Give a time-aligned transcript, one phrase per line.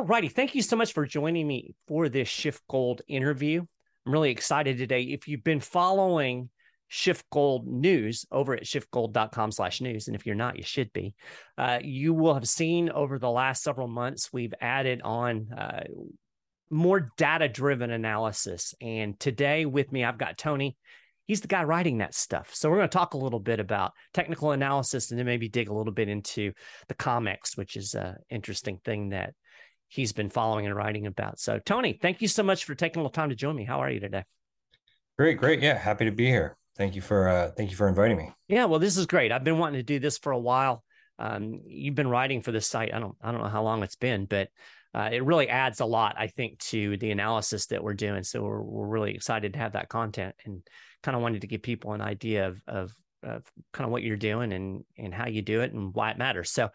[0.00, 0.28] All righty.
[0.28, 3.62] Thank you so much for joining me for this SchiffGold interview.
[4.06, 5.02] I'm really excited today.
[5.02, 6.48] If you've been following
[6.90, 11.14] SchiffGold news over at schiffgold.com slash news, and if you're not, you should be,
[11.58, 15.84] uh, you will have seen over the last several months, we've added on uh,
[16.70, 18.74] more data driven analysis.
[18.80, 20.78] And today with me, I've got Tony.
[21.26, 22.54] He's the guy writing that stuff.
[22.54, 25.68] So we're going to talk a little bit about technical analysis and then maybe dig
[25.68, 26.52] a little bit into
[26.88, 29.34] the COMEX, which is an interesting thing that
[29.90, 31.38] he's been following and writing about.
[31.40, 33.64] So, Tony, thank you so much for taking a little time to join me.
[33.64, 34.24] How are you today?
[35.18, 35.60] Great, great.
[35.60, 36.56] Yeah, happy to be here.
[36.78, 38.32] Thank you for uh, thank you for inviting me.
[38.48, 39.32] Yeah, well, this is great.
[39.32, 40.82] I've been wanting to do this for a while.
[41.18, 42.94] Um, you've been writing for this site.
[42.94, 44.48] I don't I don't know how long it's been, but
[44.94, 48.22] uh, it really adds a lot, I think, to the analysis that we're doing.
[48.22, 50.62] So we're we're really excited to have that content and
[51.02, 54.16] kind of wanted to give people an idea of of, of kind of what you're
[54.16, 56.50] doing and and how you do it and why it matters.
[56.50, 56.70] So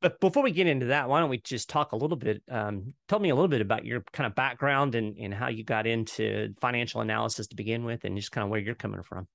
[0.00, 2.42] but before we get into that, why don't we just talk a little bit?
[2.50, 5.64] Um, tell me a little bit about your kind of background and, and how you
[5.64, 9.26] got into financial analysis to begin with, and just kind of where you're coming from.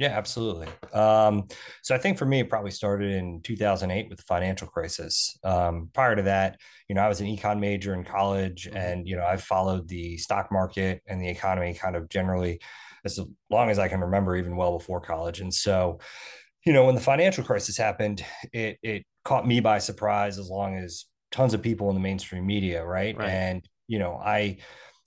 [0.00, 0.66] Yeah, absolutely.
[0.94, 1.44] Um,
[1.82, 5.36] so I think for me, it probably started in 2008 with the financial crisis.
[5.44, 8.78] Um, prior to that, you know, I was an econ major in college, mm-hmm.
[8.78, 12.60] and you know, I've followed the stock market and the economy kind of generally
[13.04, 15.40] as long as I can remember, even well before college.
[15.40, 16.00] And so,
[16.64, 20.76] you know, when the financial crisis happened, it it caught me by surprise as long
[20.76, 23.16] as tons of people in the mainstream media, right?
[23.16, 23.28] right.
[23.28, 24.58] And you know, I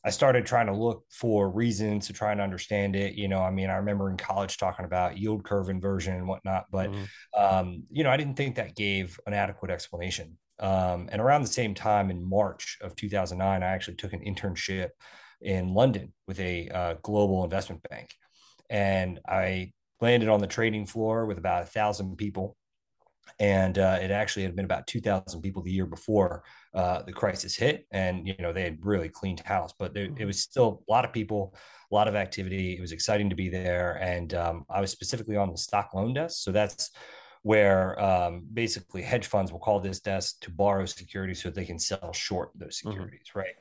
[0.05, 3.15] I started trying to look for reasons to try and understand it.
[3.15, 6.67] You know, I mean, I remember in college talking about yield curve inversion and whatnot,
[6.71, 7.03] but mm-hmm.
[7.37, 10.37] um, you know, I didn't think that gave an adequate explanation.
[10.57, 14.91] Um, and around the same time in March of 2009, I actually took an internship
[15.41, 18.09] in London with a uh, global investment bank,
[18.69, 22.55] and I landed on the trading floor with about a thousand people
[23.39, 27.55] and uh, it actually had been about 2000 people the year before uh, the crisis
[27.55, 30.27] hit and you know they had really cleaned house but there, it mm-hmm.
[30.27, 31.55] was still a lot of people
[31.91, 35.35] a lot of activity it was exciting to be there and um, i was specifically
[35.35, 36.91] on the stock loan desk so that's
[37.43, 41.79] where um, basically hedge funds will call this desk to borrow securities so they can
[41.79, 42.89] sell short those mm-hmm.
[42.89, 43.39] securities mm-hmm.
[43.39, 43.55] right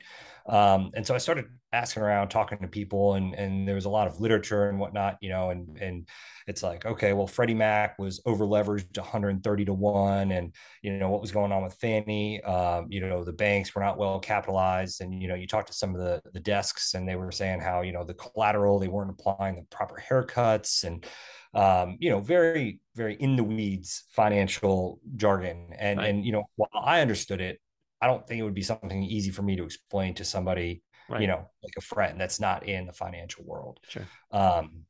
[0.45, 3.89] um, and so I started asking around, talking to people, and and there was a
[3.89, 6.07] lot of literature and whatnot, you know, and and
[6.47, 11.09] it's like, okay, well, Freddie Mac was over leveraged 130 to one, and you know
[11.09, 15.01] what was going on with Fannie, um, you know, the banks were not well capitalized,
[15.01, 17.61] and you know, you talked to some of the the desks, and they were saying
[17.61, 21.05] how you know the collateral they weren't applying the proper haircuts, and
[21.53, 25.69] um, you know, very, very in the weeds financial jargon.
[25.77, 26.09] And, right.
[26.09, 27.59] and, you know, while I understood it,
[28.03, 31.21] I don't think it would be something easy for me to explain to somebody, right.
[31.21, 33.79] you know, like a friend that's not in the financial world.
[33.87, 34.05] Sure.
[34.29, 34.83] Um,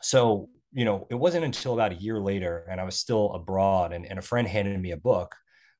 [0.00, 3.92] so, you know, it wasn't until about a year later and I was still abroad
[3.92, 5.36] and, and a friend handed me a book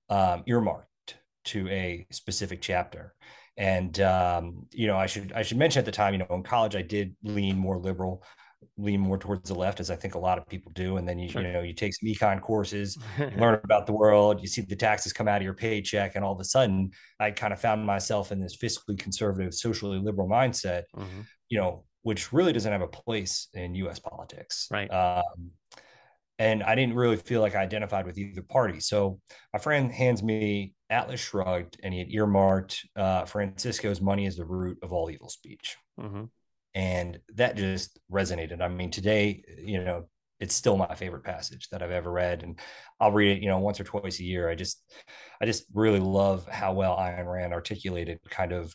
[0.08, 3.12] um, earmarked to a specific chapter.
[3.56, 6.44] And um, you know, I should I should mention at the time, you know, in
[6.44, 8.22] college I did lean more liberal
[8.76, 10.96] lean more towards the left, as I think a lot of people do.
[10.96, 11.42] And then you, sure.
[11.42, 12.98] you know, you take some econ courses,
[13.36, 16.32] learn about the world, you see the taxes come out of your paycheck, and all
[16.32, 16.90] of a sudden,
[17.20, 21.22] I kind of found myself in this fiscally conservative, socially liberal mindset, mm-hmm.
[21.48, 23.98] you know, which really doesn't have a place in U.S.
[23.98, 24.88] politics, right?
[24.88, 25.50] Um,
[26.38, 28.80] and I didn't really feel like I identified with either party.
[28.80, 29.20] So
[29.52, 34.44] my friend hands me Atlas Shrugged, and he had earmarked uh, Francisco's "Money is the
[34.44, 35.76] root of all evil" speech.
[36.00, 36.24] Mm-hmm
[36.74, 38.60] and that just resonated.
[38.60, 40.04] I mean today you know
[40.40, 42.58] it's still my favorite passage that i've ever read and
[42.98, 44.48] i'll read it you know once or twice a year.
[44.48, 44.82] I just
[45.40, 48.74] i just really love how well Ayn Rand articulated kind of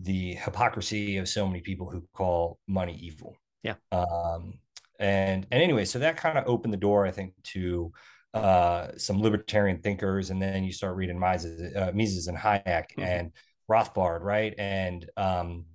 [0.00, 3.36] the hypocrisy of so many people who call money evil.
[3.62, 3.74] Yeah.
[3.90, 4.60] Um
[5.00, 7.92] and and anyway so that kind of opened the door i think to
[8.34, 13.02] uh some libertarian thinkers and then you start reading mises uh, mises and hayek mm-hmm.
[13.02, 13.32] and
[13.70, 14.54] rothbard right?
[14.58, 15.66] And um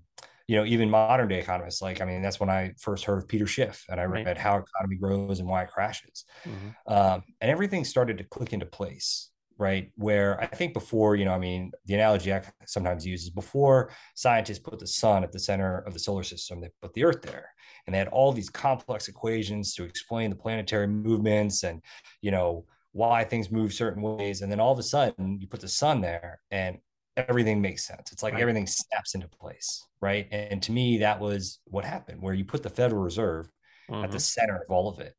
[0.47, 3.27] you know, even modern day economists, like, I mean, that's when I first heard of
[3.27, 4.37] Peter Schiff and I read right.
[4.37, 6.25] how economy grows and why it crashes.
[6.45, 6.93] Mm-hmm.
[6.93, 9.91] Um, and everything started to click into place, right?
[9.95, 13.91] Where I think before, you know, I mean, the analogy I sometimes use is before
[14.15, 17.21] scientists put the sun at the center of the solar system, they put the earth
[17.21, 17.49] there.
[17.85, 21.81] And they had all these complex equations to explain the planetary movements and,
[22.21, 24.41] you know, why things move certain ways.
[24.41, 26.77] And then all of a sudden you put the sun there and
[27.17, 28.11] everything makes sense.
[28.11, 28.41] It's like right.
[28.41, 30.27] everything snaps into place, right?
[30.31, 33.47] And to me, that was what happened, where you put the Federal Reserve
[33.89, 34.03] mm-hmm.
[34.03, 34.21] at the mm-hmm.
[34.21, 35.13] center of all of it,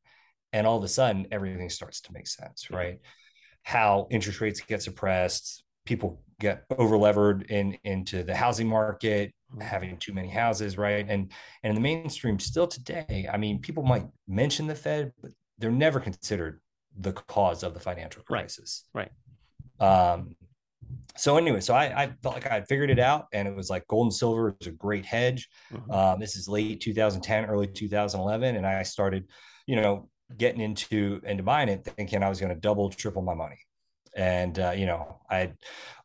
[0.53, 2.99] and all of a sudden, everything starts to make sense, right?
[3.63, 9.61] How interest rates get suppressed, people get over levered in into the housing market, mm-hmm.
[9.61, 11.05] having too many houses, right?
[11.07, 11.31] And
[11.63, 15.71] and in the mainstream, still today, I mean, people might mention the Fed, but they're
[15.71, 16.59] never considered
[16.97, 19.11] the cause of the financial crisis, right?
[19.79, 20.11] right.
[20.11, 20.35] Um,
[21.17, 23.69] so anyway, so I, I felt like I had figured it out, and it was
[23.69, 25.47] like gold and silver is a great hedge.
[25.73, 25.91] Mm-hmm.
[25.91, 29.25] Um, this is late 2010, early 2011, and I started,
[29.65, 33.33] you know, getting into into buying it, thinking I was going to double, triple my
[33.33, 33.59] money,
[34.15, 35.53] and uh, you know, I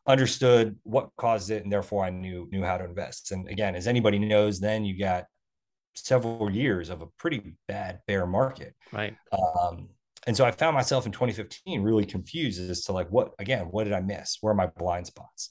[0.07, 3.31] understood what caused it, and therefore I knew knew how to invest.
[3.31, 5.25] And again, as anybody knows, then you got
[5.93, 9.15] several years of a pretty bad bear market, right?
[9.31, 9.89] Um,
[10.27, 13.85] and so I found myself in 2015 really confused as to like what again, what
[13.85, 14.37] did I miss?
[14.41, 15.49] Where are my blind spots?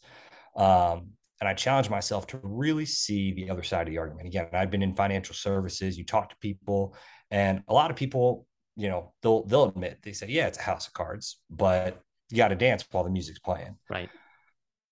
[0.56, 4.28] Um, and I challenged myself to really see the other side of the argument.
[4.28, 5.96] Again, I've been in financial services.
[5.96, 6.94] You talk to people,
[7.30, 8.46] and a lot of people,
[8.76, 12.36] you know, they'll they'll admit they say, yeah, it's a house of cards, but you
[12.36, 14.10] got to dance while the music's playing, right?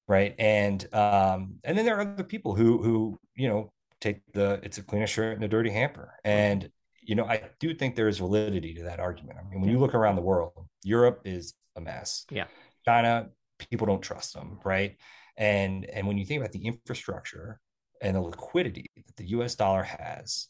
[0.09, 4.59] Right, and um, and then there are other people who who you know take the
[4.63, 6.71] it's a cleaner shirt and a dirty hamper, and
[7.09, 9.39] you know, I do think there is validity to that argument.
[9.41, 10.53] I mean, when you look around the world,
[10.85, 12.27] Europe is a mess.
[12.31, 12.45] Yeah.
[12.85, 13.31] China,
[13.71, 14.97] people don't trust them, right?
[15.39, 17.61] And and when you think about the infrastructure
[18.03, 19.55] and the liquidity that the U.S.
[19.55, 20.49] dollar has,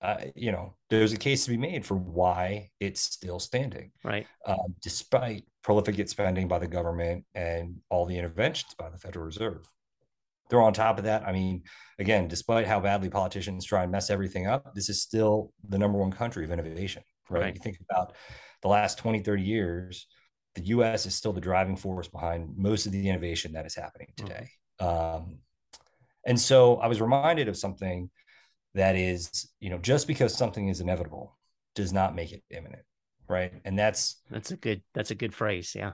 [0.00, 4.26] uh, you know, there's a case to be made for why it's still standing, right?
[4.46, 9.68] Um, despite prolific spending by the government and all the interventions by the Federal Reserve
[10.50, 11.62] throw on top of that, I mean,
[11.98, 15.98] again, despite how badly politicians try and mess everything up, this is still the number
[15.98, 17.42] one country of innovation, right?
[17.42, 17.54] right.
[17.54, 18.14] You think about
[18.62, 20.06] the last 20, 30 years,
[20.54, 24.08] the US is still the driving force behind most of the innovation that is happening
[24.16, 24.26] mm-hmm.
[24.26, 24.48] today.
[24.80, 25.16] Mm-hmm.
[25.16, 25.38] Um,
[26.26, 28.10] and so I was reminded of something
[28.74, 31.36] that is, you know, just because something is inevitable
[31.74, 32.82] does not make it imminent,
[33.28, 33.52] right?
[33.64, 35.92] And that's that's a good that's a good phrase, yeah.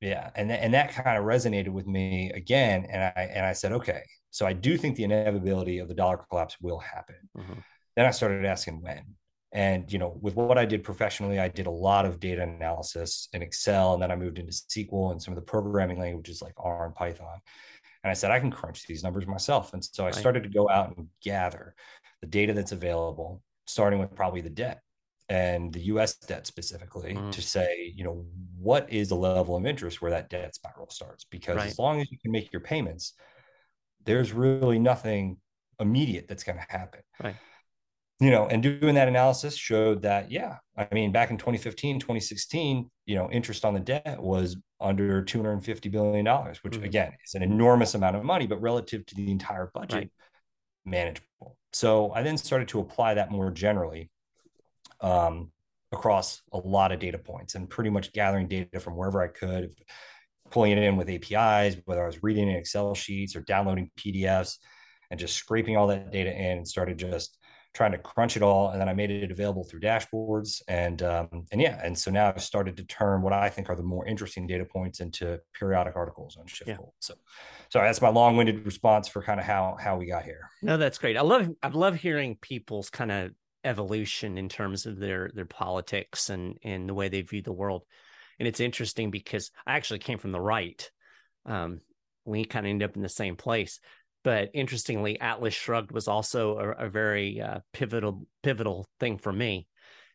[0.00, 3.52] Yeah, and th- and that kind of resonated with me again, and I and I
[3.52, 7.16] said, okay, so I do think the inevitability of the dollar collapse will happen.
[7.36, 7.60] Mm-hmm.
[7.96, 9.02] Then I started asking when,
[9.52, 13.28] and you know, with what I did professionally, I did a lot of data analysis
[13.32, 16.54] in Excel, and then I moved into SQL and some of the programming languages like
[16.58, 17.38] R and Python.
[18.02, 19.72] And I said, I can crunch these numbers myself.
[19.72, 21.74] And so I started to go out and gather
[22.20, 24.82] the data that's available, starting with probably the debt
[25.28, 27.32] and the US debt specifically mm.
[27.32, 28.26] to say, you know,
[28.58, 31.24] what is the level of interest where that debt spiral starts?
[31.24, 31.66] Because right.
[31.66, 33.14] as long as you can make your payments,
[34.04, 35.38] there's really nothing
[35.80, 37.00] immediate that's going to happen.
[37.22, 37.36] Right.
[38.20, 42.88] You know, and doing that analysis showed that, yeah, I mean, back in 2015, 2016,
[43.06, 46.26] you know, interest on the debt was under $250 billion,
[46.62, 46.84] which mm.
[46.84, 50.10] again is an enormous amount of money, but relative to the entire budget, right.
[50.84, 51.56] manageable.
[51.72, 54.10] So I then started to apply that more generally
[55.04, 55.52] um,
[55.92, 59.70] across a lot of data points and pretty much gathering data from wherever I could,
[60.50, 64.56] pulling it in with APIs, whether I was reading in Excel sheets or downloading PDFs
[65.10, 67.38] and just scraping all that data in and started just
[67.74, 68.70] trying to crunch it all.
[68.70, 70.62] And then I made it available through dashboards.
[70.68, 73.76] And um, and yeah, and so now I've started to turn what I think are
[73.76, 76.66] the more interesting data points into periodic articles on SchiffGold.
[76.66, 77.00] Yeah.
[77.00, 77.14] So
[77.70, 80.48] sorry, that's my long-winded response for kind of how how we got here.
[80.62, 81.16] No, that's great.
[81.16, 83.32] I love I love hearing people's kind of
[83.64, 87.84] evolution in terms of their their politics and and the way they view the world.
[88.38, 90.90] And it's interesting because I actually came from the right.
[91.46, 91.80] Um,
[92.24, 93.80] we kind of end up in the same place.
[94.24, 99.68] But interestingly, Atlas Shrugged was also a, a very uh, pivotal pivotal thing for me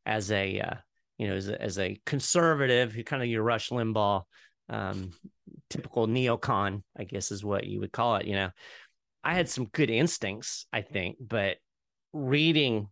[0.06, 0.76] as a uh,
[1.18, 4.24] you know as a, as a conservative kind of your Rush Limbaugh,
[4.70, 5.12] um,
[5.70, 8.26] typical neocon, I guess is what you would call it.
[8.26, 8.50] You know,
[9.24, 11.58] I had some good instincts, I think, but
[12.14, 12.88] reading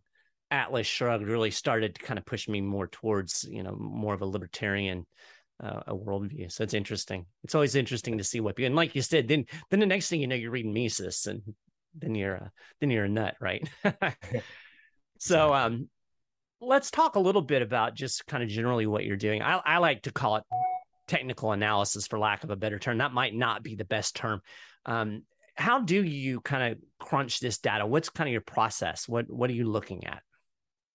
[0.50, 4.22] Atlas Shrugged really started to kind of push me more towards, you know, more of
[4.22, 5.06] a libertarian
[5.62, 6.50] uh, a worldview.
[6.50, 7.26] So it's interesting.
[7.44, 10.08] It's always interesting to see what people, and like you said, then then the next
[10.08, 11.42] thing you know, you're reading Mises, and
[11.94, 13.68] then you're a, then you're a nut, right?
[15.18, 15.88] so um,
[16.60, 19.42] let's talk a little bit about just kind of generally what you're doing.
[19.42, 20.44] I, I like to call it
[21.08, 22.98] technical analysis, for lack of a better term.
[22.98, 24.40] That might not be the best term.
[24.86, 25.22] Um,
[25.56, 27.84] how do you kind of crunch this data?
[27.84, 29.08] What's kind of your process?
[29.08, 30.22] What what are you looking at?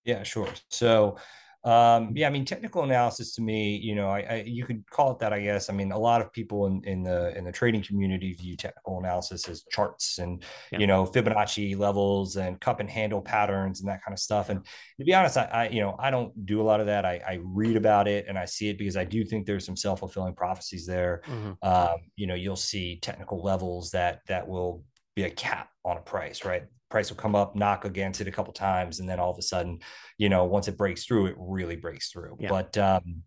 [0.05, 0.49] Yeah, sure.
[0.69, 1.17] So,
[1.65, 5.11] um, yeah, I mean, technical analysis to me, you know, I, I, you could call
[5.11, 5.69] it that, I guess.
[5.69, 8.99] I mean, a lot of people in, in the in the trading community view technical
[8.99, 10.43] analysis as charts and
[10.73, 10.79] yeah.
[10.79, 14.49] you know Fibonacci levels and cup and handle patterns and that kind of stuff.
[14.49, 14.65] And
[14.99, 17.05] to be honest, I, I you know I don't do a lot of that.
[17.05, 19.77] I, I, read about it and I see it because I do think there's some
[19.77, 21.21] self fulfilling prophecies there.
[21.27, 21.65] Mm-hmm.
[21.65, 24.83] Um, you know, you'll see technical levels that that will
[25.15, 26.63] be a cap on a price, right?
[26.93, 29.41] Price will come up, knock against it a couple times, and then all of a
[29.41, 29.79] sudden,
[30.19, 32.37] you know, once it breaks through, it really breaks through.
[32.39, 32.49] Yeah.
[32.49, 33.23] But um,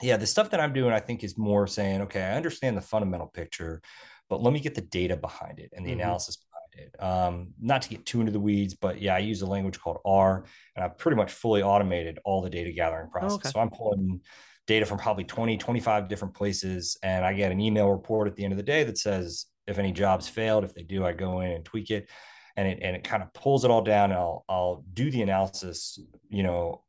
[0.00, 2.80] yeah, the stuff that I'm doing, I think, is more saying, okay, I understand the
[2.80, 3.82] fundamental picture,
[4.30, 6.00] but let me get the data behind it and the mm-hmm.
[6.00, 7.02] analysis behind it.
[7.02, 9.98] Um, not to get too into the weeds, but yeah, I use a language called
[10.06, 13.32] R, and I've pretty much fully automated all the data gathering process.
[13.32, 13.50] Oh, okay.
[13.50, 14.22] So I'm pulling
[14.66, 16.96] data from probably 20, 25 different places.
[17.02, 19.78] And I get an email report at the end of the day that says if
[19.78, 22.08] any jobs failed, if they do, I go in and tweak it.
[22.56, 25.22] And it, and it kind of pulls it all down and I'll, I'll do the
[25.22, 26.84] analysis, you know,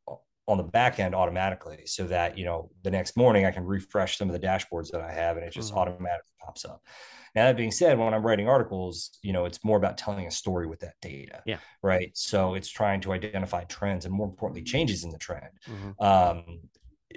[0.46, 4.16] on the back end automatically so that, you know, the next morning I can refresh
[4.16, 5.78] some of the dashboards that I have and it just mm-hmm.
[5.78, 6.80] automatically pops up.
[7.34, 10.30] Now that being said, when I'm writing articles, you know, it's more about telling a
[10.30, 11.42] story with that data.
[11.44, 11.58] Yeah.
[11.82, 12.10] Right.
[12.14, 15.50] So it's trying to identify trends and more importantly, changes in the trend.
[15.68, 16.02] Mm-hmm.
[16.02, 16.60] Um,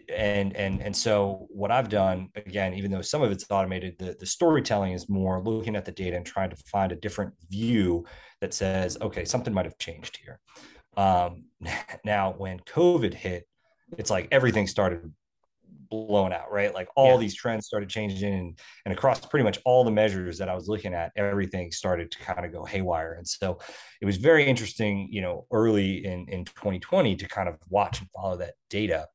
[0.08, 4.16] and and and so what I've done again, even though some of it's automated, the,
[4.20, 8.06] the storytelling is more looking at the data and trying to find a different view
[8.42, 10.40] that says, okay, something might have changed here.
[10.98, 11.46] Um,
[12.06, 13.48] now, when COVID hit,
[13.98, 15.12] it's like everything started
[15.90, 16.74] blown out, right?
[16.74, 17.18] Like all yeah.
[17.18, 20.68] these trends started changing and, and across pretty much all the measures that I was
[20.68, 23.14] looking at, everything started to kind of go haywire.
[23.14, 23.60] And so
[24.02, 28.10] it was very interesting, you know, early in, in 2020 to kind of watch and
[28.12, 29.08] follow that data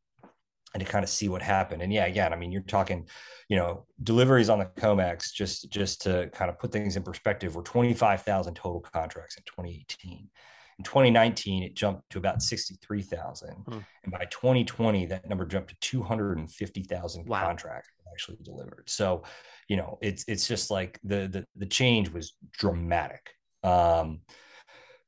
[0.75, 1.83] and to kind of see what happened.
[1.83, 3.09] And yeah, again, I mean, you're talking,
[3.49, 7.55] you know, deliveries on the COMEX, just, just to kind of put things in perspective,
[7.55, 10.29] were 25,000 total contracts in 2018.
[10.77, 13.51] In 2019, it jumped to about 63,000.
[13.51, 13.79] Hmm.
[14.03, 17.47] And by 2020, that number jumped to 250,000 wow.
[17.47, 18.85] contracts actually delivered.
[18.87, 19.25] So,
[19.69, 23.31] you know, it's it's just like the the, the change was dramatic.
[23.63, 24.21] Um,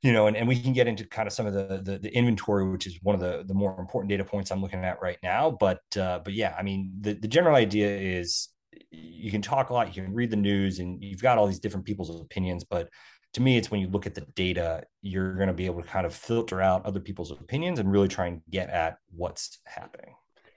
[0.03, 2.15] you know, and, and we can get into kind of some of the, the, the
[2.15, 5.19] inventory, which is one of the the more important data points I'm looking at right
[5.23, 5.51] now.
[5.51, 8.49] But uh, but yeah, I mean, the the general idea is
[8.91, 11.61] you can talk a lot, you can read the news, and you've got all these
[11.61, 12.89] different people's opinions, but
[13.37, 15.89] to me, it's when you look at the data, you're going to be able to
[15.89, 20.15] kind of filter out other people's opinions and really try and get at what's happening.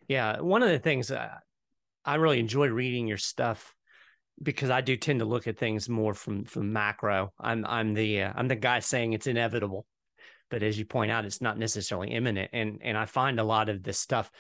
[0.08, 0.40] Yeah.
[0.40, 1.40] One of the things uh,
[2.06, 3.76] I really enjoy reading your stuff
[4.42, 7.34] because I do tend to look at things more from from macro.
[7.40, 9.86] I'm I'm the uh, I'm the guy saying it's inevitable,
[10.50, 12.50] but as you point out, it's not necessarily imminent.
[12.54, 14.32] And and I find a lot of this stuff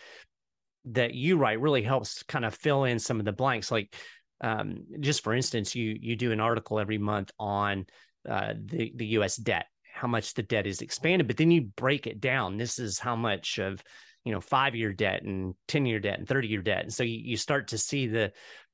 [0.85, 3.71] that you write really helps kind of fill in some of the blanks.
[3.71, 3.93] Like
[4.41, 7.85] um, just for instance, you you do an article every month on
[8.27, 9.35] uh, the the U.S.
[9.35, 12.57] debt, how much the debt is expanded, but then you break it down.
[12.57, 13.83] This is how much of
[14.23, 17.03] you know five year debt and ten year debt and thirty year debt, and so
[17.03, 18.31] you, you start to see the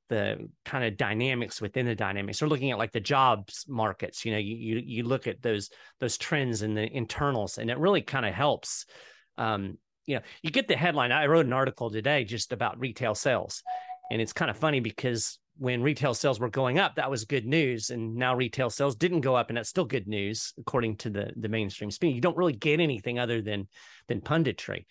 [0.08, 2.40] the kind of dynamics within the dynamics.
[2.40, 4.24] We're looking at like the jobs markets.
[4.24, 5.70] You know, you you, look at those
[6.00, 8.86] those trends in the internals, and it really kind of helps.
[9.38, 11.12] Um, you know, you get the headline.
[11.12, 13.62] I wrote an article today just about retail sales,
[14.10, 17.46] and it's kind of funny because when retail sales were going up, that was good
[17.46, 17.90] news.
[17.90, 21.32] And now retail sales didn't go up, and that's still good news according to the
[21.36, 22.14] the mainstream spin.
[22.14, 23.68] You don't really get anything other than
[24.08, 24.84] than punditry.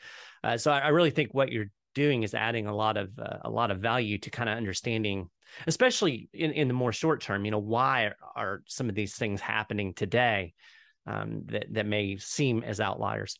[0.43, 3.37] Uh, so I, I, really think what you're doing is adding a lot of uh,
[3.41, 5.29] a lot of value to kind of understanding,
[5.65, 7.45] especially in in the more short term.
[7.45, 10.53] You know, why are, are some of these things happening today
[11.07, 13.39] um, that that may seem as outliers?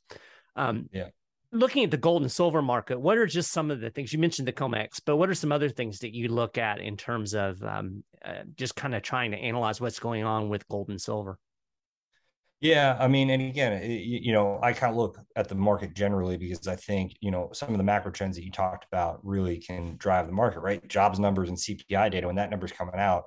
[0.56, 1.10] Um, yeah
[1.56, 4.20] looking at the gold and silver market, what are just some of the things you
[4.20, 7.34] mentioned the COMEX, but what are some other things that you look at in terms
[7.34, 11.02] of um, uh, just kind of trying to analyze what's going on with gold and
[11.02, 11.40] silver?
[12.66, 16.36] Yeah, I mean, and again, you know, I kind of look at the market generally
[16.36, 19.60] because I think you know some of the macro trends that you talked about really
[19.60, 20.86] can drive the market, right?
[20.88, 23.26] Jobs numbers and CPI data when that number's coming out,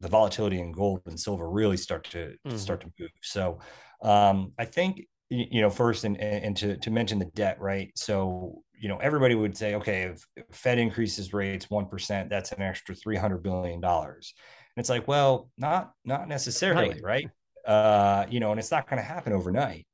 [0.00, 2.58] the volatility in gold and silver really start to, mm-hmm.
[2.58, 3.10] start to move.
[3.22, 3.58] So,
[4.02, 8.62] um, I think you know first and and to to mention the debt right so
[8.78, 13.42] you know everybody would say okay if fed increases rates 1% that's an extra 300
[13.42, 14.32] billion dollars
[14.74, 17.30] and it's like well not not necessarily right, right?
[17.68, 19.86] Uh you know and it's not going to happen overnight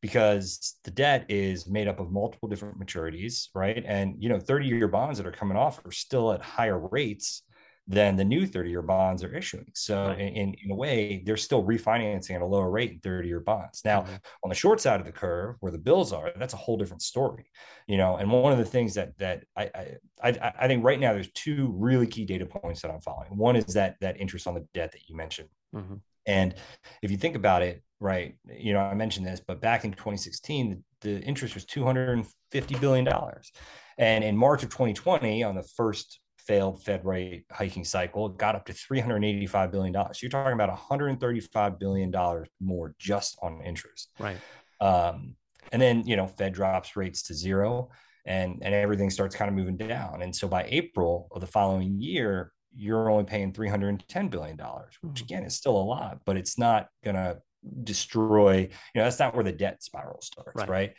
[0.00, 4.66] because the debt is made up of multiple different maturities right and you know 30
[4.66, 7.42] year bonds that are coming off are still at higher rates
[7.88, 9.66] than the new 30 year bonds are issuing.
[9.74, 10.18] So, right.
[10.18, 13.82] in, in a way, they're still refinancing at a lower rate in 30 year bonds.
[13.84, 14.14] Now, mm-hmm.
[14.44, 17.02] on the short side of the curve, where the bills are, that's a whole different
[17.02, 17.50] story,
[17.88, 18.16] you know.
[18.16, 21.74] And one of the things that that I I, I think right now there's two
[21.76, 23.36] really key data points that I'm following.
[23.36, 25.94] One is that that interest on the debt that you mentioned, mm-hmm.
[26.26, 26.54] And
[27.02, 30.82] if you think about it, right, you know, I mentioned this, but back in 2016,
[31.00, 33.52] the, the interest was 250 billion dollars.
[33.98, 38.56] And in March of 2020, on the first failed Fed rate hiking cycle, it got
[38.56, 39.94] up to $385 billion.
[39.94, 42.12] So you're talking about $135 billion
[42.60, 44.10] more just on interest.
[44.18, 44.38] Right.
[44.80, 45.36] Um,
[45.70, 47.90] and then, you know, Fed drops rates to zero
[48.24, 50.22] and, and everything starts kind of moving down.
[50.22, 54.56] And so by April of the following year, you're only paying $310 billion,
[55.02, 55.24] which hmm.
[55.24, 57.38] again is still a lot, but it's not going to
[57.84, 60.52] destroy, you know, that's not where the debt spiral starts.
[60.54, 60.68] Right.
[60.68, 60.94] right?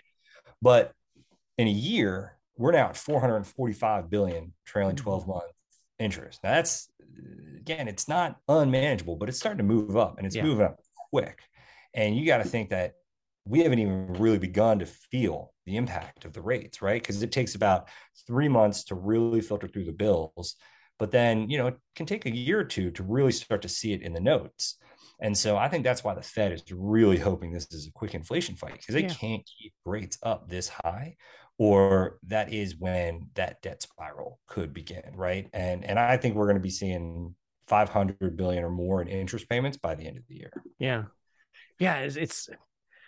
[0.61, 0.93] But
[1.57, 5.03] in a year, we're now at 445 billion trailing mm-hmm.
[5.03, 5.43] 12 month
[5.99, 6.39] interest.
[6.43, 6.89] Now that's
[7.57, 10.43] again, it's not unmanageable, but it's starting to move up and it's yeah.
[10.43, 10.79] moving up
[11.11, 11.39] quick.
[11.93, 12.93] And you got to think that
[13.45, 17.01] we haven't even really begun to feel the impact of the rates, right?
[17.01, 17.87] Because it takes about
[18.25, 20.55] three months to really filter through the bills.
[20.99, 23.69] But then, you know, it can take a year or two to really start to
[23.69, 24.77] see it in the notes.
[25.19, 28.13] And so I think that's why the Fed is really hoping this is a quick
[28.13, 29.13] inflation fight because they yeah.
[29.13, 31.15] can't keep rates up this high
[31.57, 35.49] or that is when that debt spiral could begin, right?
[35.53, 37.35] And and I think we're going to be seeing
[37.67, 40.51] 500 billion or more in interest payments by the end of the year.
[40.79, 41.03] Yeah.
[41.79, 42.49] Yeah, it's, it's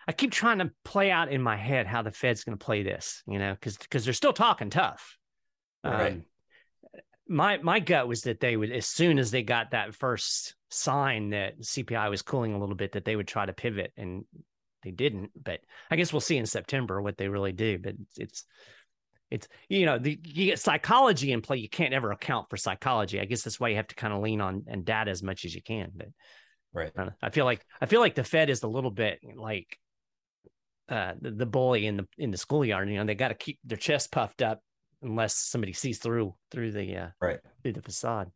[0.07, 2.83] I keep trying to play out in my head how the Fed's going to play
[2.83, 5.17] this, you know, because because they're still talking tough.
[5.83, 6.13] Right.
[6.13, 6.25] Um,
[7.27, 11.31] my my gut was that they would, as soon as they got that first sign
[11.31, 14.25] that CPI was cooling a little bit, that they would try to pivot, and
[14.83, 15.31] they didn't.
[15.41, 17.79] But I guess we'll see in September what they really do.
[17.79, 18.45] But it's
[19.31, 21.57] it's, you know the, you get psychology in play.
[21.57, 23.19] You can't ever account for psychology.
[23.19, 25.45] I guess that's why you have to kind of lean on and data as much
[25.45, 25.91] as you can.
[25.95, 26.07] But
[26.73, 26.91] right,
[27.23, 29.79] I feel like I feel like the Fed is a little bit like
[30.89, 32.87] uh, the, the bully in the in the schoolyard.
[32.89, 34.61] You know, they got to keep their chest puffed up
[35.05, 38.31] unless somebody sees through through the uh, right through the facade.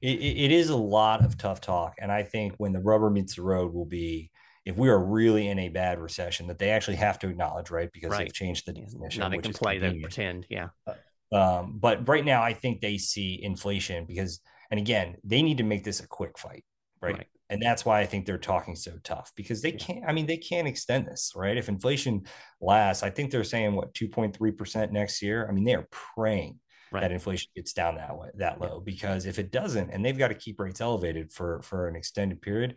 [0.00, 3.36] It, it is a lot of tough talk, and I think when the rubber meets
[3.36, 4.30] the road will be
[4.64, 7.90] if we are really in a bad recession that they actually have to acknowledge, right?
[7.92, 8.20] Because right.
[8.20, 9.20] they've changed the definition.
[9.20, 10.68] Now they can play the pretend, yeah.
[10.86, 10.94] Uh,
[11.34, 15.64] um, but right now, I think they see inflation because, and again, they need to
[15.64, 16.64] make this a quick fight,
[17.00, 17.14] right?
[17.14, 20.04] right and that's why I think they're talking so tough because they can't.
[20.06, 21.56] I mean, they can't extend this, right?
[21.56, 22.24] If inflation
[22.60, 25.46] lasts, I think they're saying what two point three percent next year.
[25.48, 26.58] I mean, they are praying
[26.90, 27.00] right.
[27.02, 30.28] that inflation gets down that way, that low, because if it doesn't, and they've got
[30.28, 32.76] to keep rates elevated for for an extended period,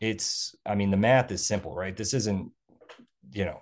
[0.00, 0.54] it's.
[0.64, 1.96] I mean, the math is simple, right?
[1.96, 2.50] This isn't,
[3.32, 3.60] you know,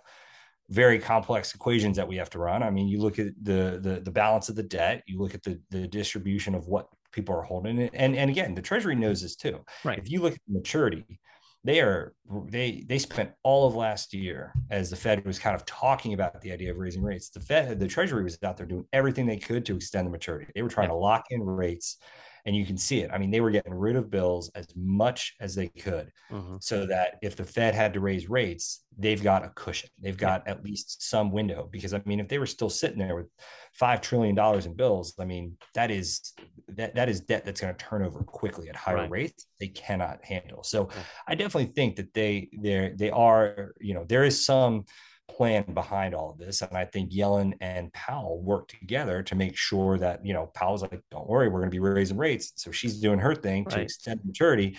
[0.71, 2.63] very complex equations that we have to run.
[2.63, 5.43] I mean, you look at the the the balance of the debt, you look at
[5.43, 7.91] the the distribution of what people are holding it.
[7.95, 9.61] And and again, the Treasury knows this too.
[9.85, 9.99] Right.
[9.99, 11.21] If you look at maturity,
[11.63, 12.15] they are
[12.51, 16.41] they they spent all of last year as the Fed was kind of talking about
[16.41, 17.31] the idea of raising rates.
[17.31, 20.51] The Fed, the Treasury was out there doing everything they could to extend the maturity.
[20.55, 20.95] They were trying yeah.
[20.95, 21.99] to lock in rates
[22.47, 23.11] and you can see it.
[23.13, 26.57] I mean, they were getting rid of bills as much as they could mm-hmm.
[26.61, 29.89] so that if the Fed had to raise rates, they've got a cushion.
[29.99, 31.69] They've got at least some window.
[31.71, 33.29] Because I mean, if they were still sitting there with
[33.73, 36.33] five trillion dollars in bills, I mean, that is
[36.69, 39.11] that that is debt that's going to turn over quickly at higher right.
[39.11, 39.47] rates.
[39.59, 40.63] They cannot handle.
[40.63, 40.89] So.
[41.27, 44.85] I definitely think that they they they are, you know, there is some
[45.29, 46.63] plan behind all of this.
[46.63, 50.83] And I think Yellen and Powell worked together to make sure that, you know, Powell's
[50.83, 52.53] like, don't worry, we're going to be raising rates.
[52.57, 53.75] So she's doing her thing right.
[53.75, 54.79] to extend maturity.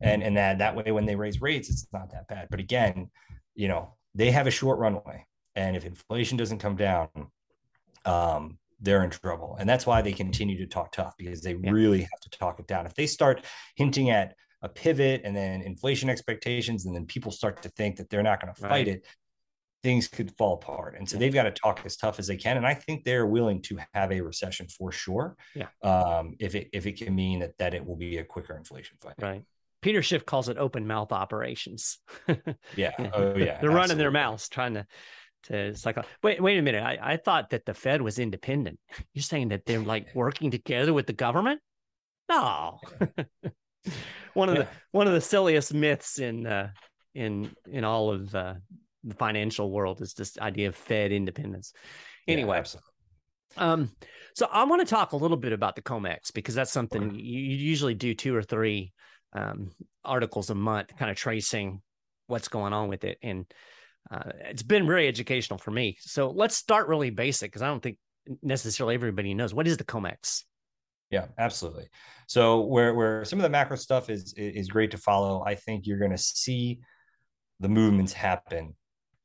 [0.00, 2.48] And, and that, that way, when they raise rates, it's not that bad.
[2.50, 3.10] But again,
[3.54, 5.26] you know, they have a short runway.
[5.56, 7.08] And if inflation doesn't come down,
[8.04, 9.56] um, they're in trouble.
[9.58, 11.70] And that's why they continue to talk tough because they yeah.
[11.70, 12.86] really have to talk it down.
[12.86, 13.44] If they start
[13.76, 18.10] hinting at a pivot and then inflation expectations, and then people start to think that
[18.10, 18.88] they're not going to fight right.
[18.88, 19.06] it,
[19.84, 20.96] things could fall apart.
[20.98, 22.56] And so they've got to talk as tough as they can.
[22.56, 25.36] And I think they're willing to have a recession for sure.
[25.54, 25.66] Yeah.
[25.82, 28.96] Um, if it if it can mean that that it will be a quicker inflation
[29.00, 29.14] fight.
[29.20, 29.44] Right.
[29.82, 31.98] Peter Schiff calls it open mouth operations.
[32.74, 32.92] yeah.
[32.98, 33.44] Oh yeah.
[33.44, 33.68] They're absolutely.
[33.68, 34.86] running their mouths trying to
[35.44, 35.74] to
[36.22, 36.82] wait wait a minute.
[36.82, 38.80] I, I thought that the Fed was independent.
[39.12, 41.60] You're saying that they're like working together with the government?
[42.30, 42.80] No.
[44.32, 44.62] one of yeah.
[44.62, 46.70] the one of the silliest myths in uh
[47.14, 48.54] in in all of uh,
[49.04, 51.72] the financial world is this idea of Fed independence.
[52.26, 52.80] Anyway, yeah,
[53.56, 53.90] um,
[54.34, 57.40] so I want to talk a little bit about the COMEX because that's something you,
[57.40, 58.92] you usually do two or three
[59.32, 59.70] um,
[60.04, 61.82] articles a month, kind of tracing
[62.26, 63.46] what's going on with it, and
[64.10, 65.96] uh, it's been very educational for me.
[66.00, 67.98] So let's start really basic because I don't think
[68.42, 70.42] necessarily everybody knows what is the COMEX.
[71.10, 71.88] Yeah, absolutely.
[72.26, 75.86] So where where some of the macro stuff is is great to follow, I think
[75.86, 76.80] you're going to see
[77.60, 78.74] the movements happen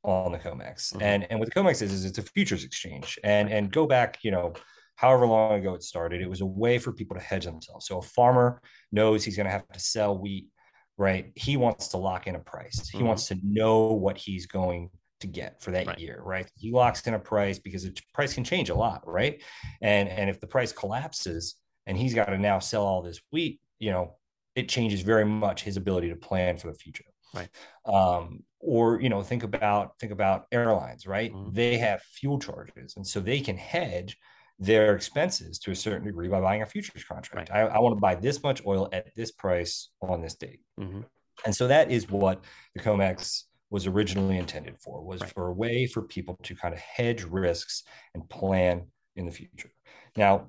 [0.04, 0.92] on the COMEX.
[0.92, 1.02] Mm-hmm.
[1.02, 3.18] And and what the COMEX is is it's a futures exchange.
[3.24, 4.54] And and go back, you know,
[4.96, 7.86] however long ago it started, it was a way for people to hedge themselves.
[7.86, 8.60] So a farmer
[8.92, 10.48] knows he's going to have to sell wheat,
[10.96, 11.32] right?
[11.34, 12.88] He wants to lock in a price.
[12.88, 13.06] He mm-hmm.
[13.06, 15.98] wants to know what he's going to get for that right.
[15.98, 16.50] year, right?
[16.56, 19.42] He locks in a price because the price can change a lot, right?
[19.80, 23.60] And and if the price collapses and he's got to now sell all this wheat,
[23.78, 24.16] you know,
[24.54, 27.04] it changes very much his ability to plan for the future.
[27.34, 27.48] Right.
[27.86, 31.52] Um, or you know think about think about airlines right mm-hmm.
[31.52, 34.16] they have fuel charges and so they can hedge
[34.58, 37.64] their expenses to a certain degree by buying a futures contract right.
[37.64, 41.00] I, I, want to buy this much oil at this price on this date mm-hmm.
[41.46, 42.44] and so that is what
[42.74, 45.32] the comex was originally intended for was right.
[45.32, 49.70] for a way for people to kind of hedge risks and plan in the future
[50.16, 50.48] now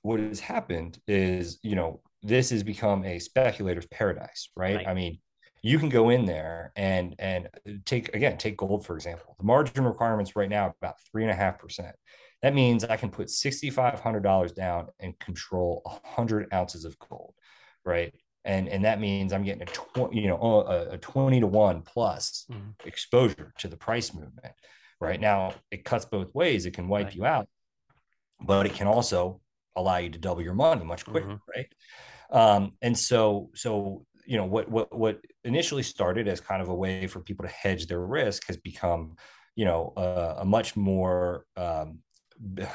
[0.00, 4.76] what has happened is you know this has become a speculator's paradise right.
[4.76, 4.88] right.
[4.88, 5.18] i mean
[5.62, 7.48] you can go in there and and
[7.84, 11.34] take again take gold for example the margin requirements right now about three and a
[11.34, 11.94] half percent
[12.42, 17.34] that means i can put $6500 down and control 100 ounces of gold
[17.84, 21.46] right and and that means i'm getting a 20 you know a, a 20 to
[21.46, 22.70] 1 plus mm-hmm.
[22.86, 24.54] exposure to the price movement
[25.00, 27.14] right now it cuts both ways it can wipe right.
[27.16, 27.48] you out
[28.40, 29.40] but it can also
[29.76, 31.50] allow you to double your money much quicker mm-hmm.
[31.56, 31.68] right
[32.30, 36.74] um, and so so you know what what what initially started as kind of a
[36.74, 39.16] way for people to hedge their risk has become
[39.56, 41.98] you know a, a much more um,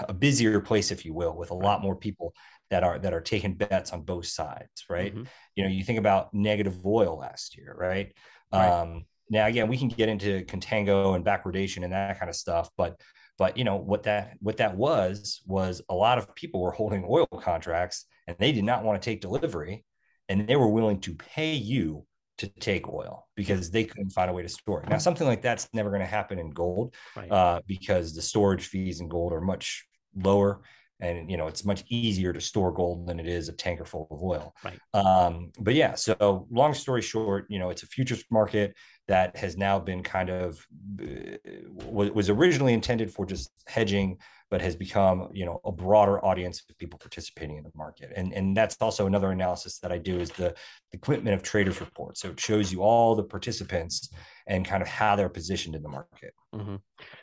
[0.10, 2.34] a busier place if you will with a lot more people
[2.70, 5.24] that are that are taking bets on both sides right mm-hmm.
[5.56, 8.14] you know you think about negative oil last year right,
[8.52, 8.68] right.
[8.68, 12.70] Um, now again we can get into contango and backwardation and that kind of stuff
[12.78, 13.00] but
[13.38, 17.06] but you know what that what that was was a lot of people were holding
[17.08, 19.86] oil contracts and they did not want to take delivery
[20.30, 22.06] and they were willing to pay you
[22.44, 24.90] to take oil because they couldn't find a way to store it.
[24.90, 27.32] Now, something like that's never going to happen in gold right.
[27.32, 30.62] uh, because the storage fees in gold are much lower
[31.00, 34.08] and you know it's much easier to store gold than it is a tanker full
[34.12, 38.24] of oil right um, but yeah so long story short you know it's a futures
[38.30, 38.76] market
[39.08, 40.66] that has now been kind of
[41.02, 41.38] uh,
[41.86, 44.18] was originally intended for just hedging
[44.50, 48.14] but has become you know a broader audience of people participating in the market.
[48.16, 50.54] And and that's also another analysis that i do is the,
[50.92, 54.10] the commitment of traders report so it shows you all the participants
[54.46, 56.34] and kind of how they're positioned in the market.
[56.54, 56.76] Mm-hmm.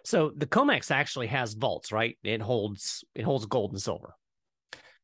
[0.05, 2.19] so the comex actually has vaults right?
[2.25, 4.15] It holds it holds gold and silver.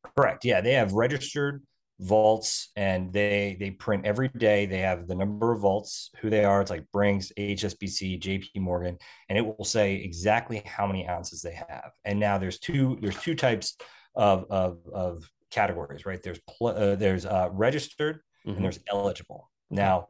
[0.03, 0.45] Correct.
[0.45, 1.63] Yeah they have registered
[1.99, 4.65] vaults and they they print every day.
[4.65, 6.61] They have the number of vaults who they are.
[6.61, 8.97] It's like brinks hsbc jp morgan
[9.29, 11.91] and it will say exactly how many ounces they have.
[12.05, 13.75] And now there's two there's two types
[14.15, 16.21] of of, of categories right?
[16.21, 18.55] There's pl- uh, there's uh, registered mm-hmm.
[18.55, 19.49] and there's eligible.
[19.71, 20.07] Now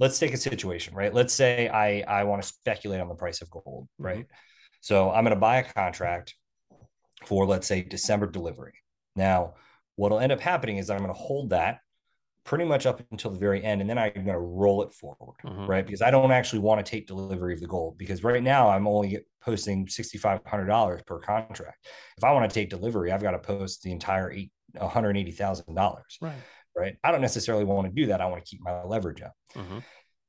[0.00, 1.12] let's take a situation right?
[1.12, 4.04] Let's say i i want to speculate on the price of gold mm-hmm.
[4.04, 4.26] right?
[4.80, 6.34] So i'm going to buy a contract
[7.26, 8.74] for let's say december delivery.
[9.14, 9.54] Now
[9.96, 11.80] what'll end up happening is I'm going to hold that
[12.46, 15.34] pretty much up until the very end and then i'm going to roll it forward
[15.44, 15.66] mm-hmm.
[15.66, 15.84] right?
[15.84, 18.86] Because i don't actually want to take delivery of the gold because right now i'm
[18.86, 21.86] only posting $6500 per contract.
[22.16, 26.34] If i want to take delivery i've got to post the entire eight, $180000 right.
[26.76, 26.96] right?
[27.02, 28.20] I don't necessarily want to do that.
[28.20, 29.32] I want to keep my leverage up.
[29.54, 29.78] Mm-hmm.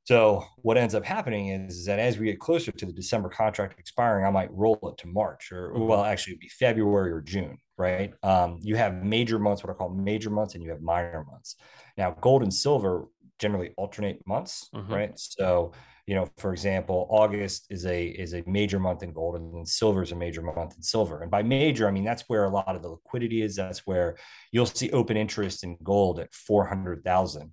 [0.07, 3.27] So what ends up happening is, is, that as we get closer to the December
[3.27, 5.85] contract expiring, I might roll it to March or mm-hmm.
[5.85, 8.13] well, actually it'd be February or June, right?
[8.23, 11.57] Um, you have major months, what I call major months, and you have minor months.
[11.97, 14.93] Now, gold and silver generally alternate months, mm-hmm.
[14.93, 15.11] right?
[15.15, 15.73] So,
[16.05, 19.65] you know, for example, August is a is a major month in gold, and then
[19.65, 21.21] silver is a major month in silver.
[21.21, 23.57] And by major, I mean that's where a lot of the liquidity is.
[23.57, 24.15] That's where
[24.53, 27.51] you'll see open interest in gold at four hundred thousand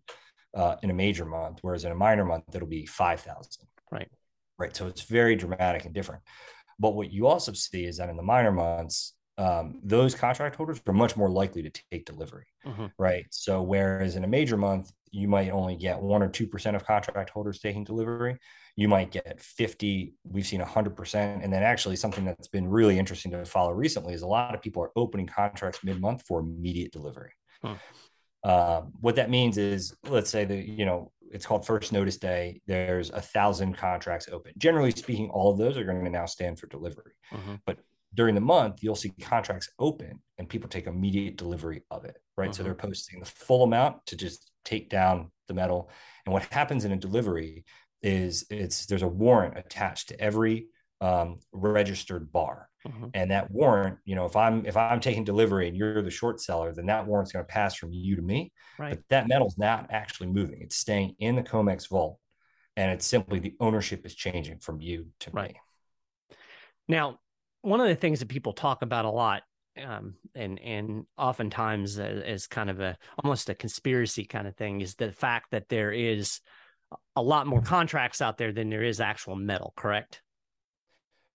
[0.55, 3.67] uh, in a major month, whereas in a minor month, it'll be 5,000.
[3.91, 4.09] Right.
[4.59, 4.77] Right.
[4.77, 6.23] So it's very dramatic and different.
[6.79, 10.81] But what you also see is that in the minor months, um, those contract holders
[10.87, 12.47] are much more likely to take delivery.
[12.65, 12.87] Mm-hmm.
[12.99, 13.27] Right.
[13.31, 17.31] So whereas in a major month, you might only get one or 2% of contract
[17.31, 18.37] holders taking delivery,
[18.77, 21.45] you might get 50, we've seen 100%.
[21.45, 24.63] And then actually something that's been really interesting to follow recently is a lot of
[24.63, 27.31] people are opening contracts mid month for immediate delivery.
[27.63, 27.75] Hmm.
[28.45, 32.61] Um, what that means is, let's say that you know it's called first notice day.
[32.67, 34.53] There's a thousand contracts open.
[34.59, 37.13] Generally speaking, all of those are going to now stand for delivery.
[37.33, 37.55] Mm-hmm.
[37.67, 37.79] But
[38.15, 42.17] during the month, you'll see contracts open and people take immediate delivery of it.
[42.37, 42.57] Right, mm-hmm.
[42.57, 45.91] so they're posting the full amount to just take down the metal.
[46.25, 47.65] And what happens in a delivery
[48.03, 50.69] is it's there's a warrant attached to every
[51.01, 52.69] um, registered bar.
[52.87, 53.07] Mm-hmm.
[53.15, 56.41] And that warrant, you know, if I'm if I'm taking delivery and you're the short
[56.41, 58.53] seller, then that warrant's going to pass from you to me.
[58.79, 58.91] Right.
[58.91, 62.19] But that metal's not actually moving; it's staying in the Comex vault,
[62.77, 65.55] and it's simply the ownership is changing from you to right.
[65.55, 66.37] me.
[66.89, 67.21] Now,
[67.63, 69.43] one of the things that people talk about a lot,
[69.83, 74.95] um, and and oftentimes as, kind of a almost a conspiracy kind of thing, is
[74.95, 76.41] the fact that there is
[77.17, 79.73] a lot more contracts out there than there is actual metal.
[79.75, 80.21] Correct?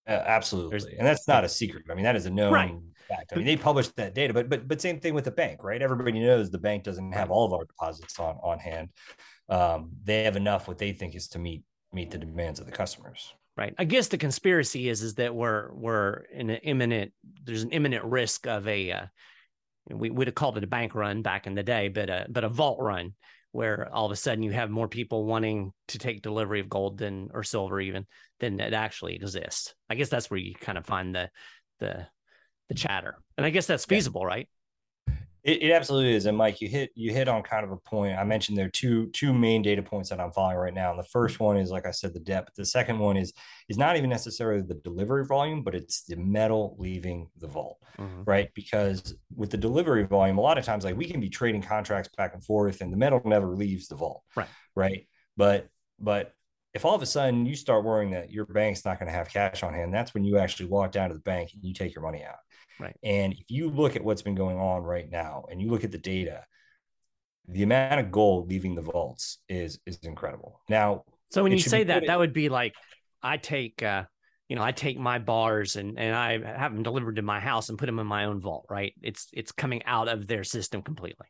[0.09, 1.85] Uh, absolutely, There's, and that's not a secret.
[1.89, 2.75] I mean, that is a known right.
[3.07, 3.31] fact.
[3.31, 5.81] I mean, they published that data, but but but same thing with the bank, right?
[5.81, 8.89] Everybody knows the bank doesn't have all of our deposits on on hand.
[9.49, 12.71] Um, they have enough what they think is to meet meet the demands of the
[12.71, 13.33] customers.
[13.55, 13.75] Right.
[13.77, 17.11] I guess the conspiracy is is that we're we're in an imminent.
[17.43, 18.91] There's an imminent risk of a.
[18.91, 19.05] Uh,
[19.91, 22.43] we would have called it a bank run back in the day, but a but
[22.43, 23.13] a vault run
[23.51, 26.97] where all of a sudden you have more people wanting to take delivery of gold
[26.97, 28.05] than or silver even
[28.39, 29.73] than it actually exists.
[29.89, 31.29] I guess that's where you kind of find the
[31.79, 32.07] the
[32.69, 32.77] the mm.
[32.77, 33.15] chatter.
[33.37, 34.27] And I guess that's feasible, yeah.
[34.27, 34.49] right?
[35.43, 36.25] It, it, absolutely is.
[36.25, 38.17] And Mike, you hit you hit on kind of a point.
[38.17, 40.91] I mentioned there are two two main data points that I'm following right now.
[40.91, 42.55] And the first one is, like I said, the depth.
[42.55, 43.33] The second one is
[43.69, 48.23] is not even necessarily the delivery volume, but it's the metal leaving the vault, mm-hmm.
[48.25, 48.49] right?
[48.53, 52.09] Because with the delivery volume, a lot of times, like we can be trading contracts
[52.17, 54.49] back and forth, and the metal never leaves the vault, right?
[54.75, 55.07] Right.
[55.37, 56.33] But but
[56.73, 59.29] if all of a sudden you start worrying that your bank's not going to have
[59.29, 61.95] cash on hand, that's when you actually walk down to the bank and you take
[61.95, 62.37] your money out.
[62.79, 62.95] Right.
[63.03, 65.91] And if you look at what's been going on right now and you look at
[65.91, 66.45] the data,
[67.47, 70.61] the amount of gold leaving the vaults is is incredible.
[70.69, 72.73] Now, so when you say that, that would be like
[73.21, 74.03] I take uh
[74.47, 77.69] you know, I take my bars and and I have them delivered to my house
[77.69, 78.93] and put them in my own vault, right?
[79.01, 81.27] It's it's coming out of their system completely.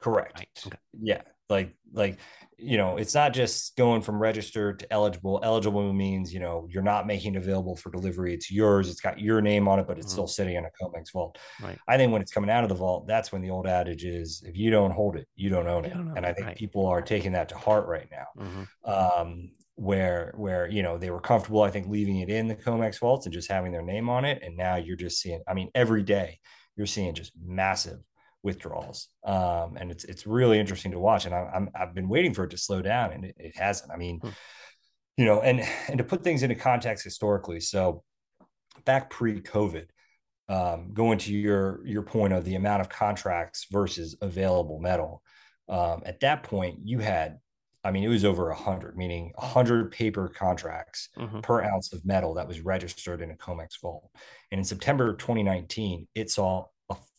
[0.00, 0.38] Correct.
[0.38, 0.48] Right.
[0.66, 0.78] Okay.
[1.00, 1.22] Yeah.
[1.48, 2.18] Like like
[2.58, 5.40] you know, it's not just going from registered to eligible.
[5.42, 8.32] Eligible means, you know, you're not making it available for delivery.
[8.32, 8.88] It's yours.
[8.88, 10.12] It's got your name on it, but it's mm-hmm.
[10.12, 11.38] still sitting in a COMEX vault.
[11.62, 11.78] Right.
[11.88, 14.42] I think when it's coming out of the vault, that's when the old adage is
[14.46, 15.94] if you don't hold it, you don't own it.
[15.94, 16.56] Don't and I think right.
[16.56, 18.44] people are taking that to heart right now.
[18.44, 18.90] Mm-hmm.
[18.90, 23.00] Um, where where you know they were comfortable, I think, leaving it in the COMEX
[23.00, 24.42] vaults and just having their name on it.
[24.42, 26.38] And now you're just seeing, I mean, every day
[26.76, 27.98] you're seeing just massive
[28.44, 29.08] withdrawals.
[29.24, 31.24] Um, and it's it's really interesting to watch.
[31.24, 33.90] And I, I'm I've been waiting for it to slow down, and it, it hasn't.
[33.90, 34.28] I mean, hmm.
[35.16, 38.04] you know, and and to put things into context historically, so
[38.84, 39.86] back pre-COVID,
[40.48, 45.22] um, going to your your point of the amount of contracts versus available metal,
[45.68, 47.38] um, at that point you had.
[47.86, 51.40] I mean, it was over 100, meaning 100 paper contracts mm-hmm.
[51.40, 54.08] per ounce of metal that was registered in a COMEX vault.
[54.50, 56.64] And in September 2019, it saw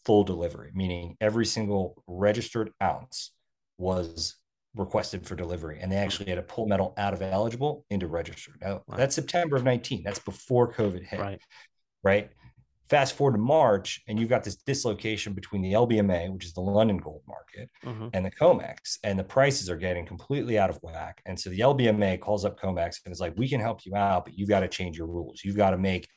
[0.06, 3.32] full delivery, meaning every single registered ounce
[3.78, 4.36] was
[4.76, 5.80] requested for delivery.
[5.82, 8.56] And they actually had to pull metal out of eligible into registered.
[8.62, 8.98] Now, right.
[8.98, 10.04] that's September of 19.
[10.04, 11.20] That's before COVID hit.
[11.20, 11.40] Right.
[12.04, 12.30] Right.
[12.88, 16.62] Fast forward to March, and you've got this dislocation between the LBMA, which is the
[16.62, 18.10] London gold market, mm-hmm.
[18.14, 21.20] and the COMEX, and the prices are getting completely out of whack.
[21.26, 24.26] And so the LBMA calls up COMEX and is like, "We can help you out,
[24.26, 25.42] but you've got to change your rules.
[25.44, 26.08] You've got to make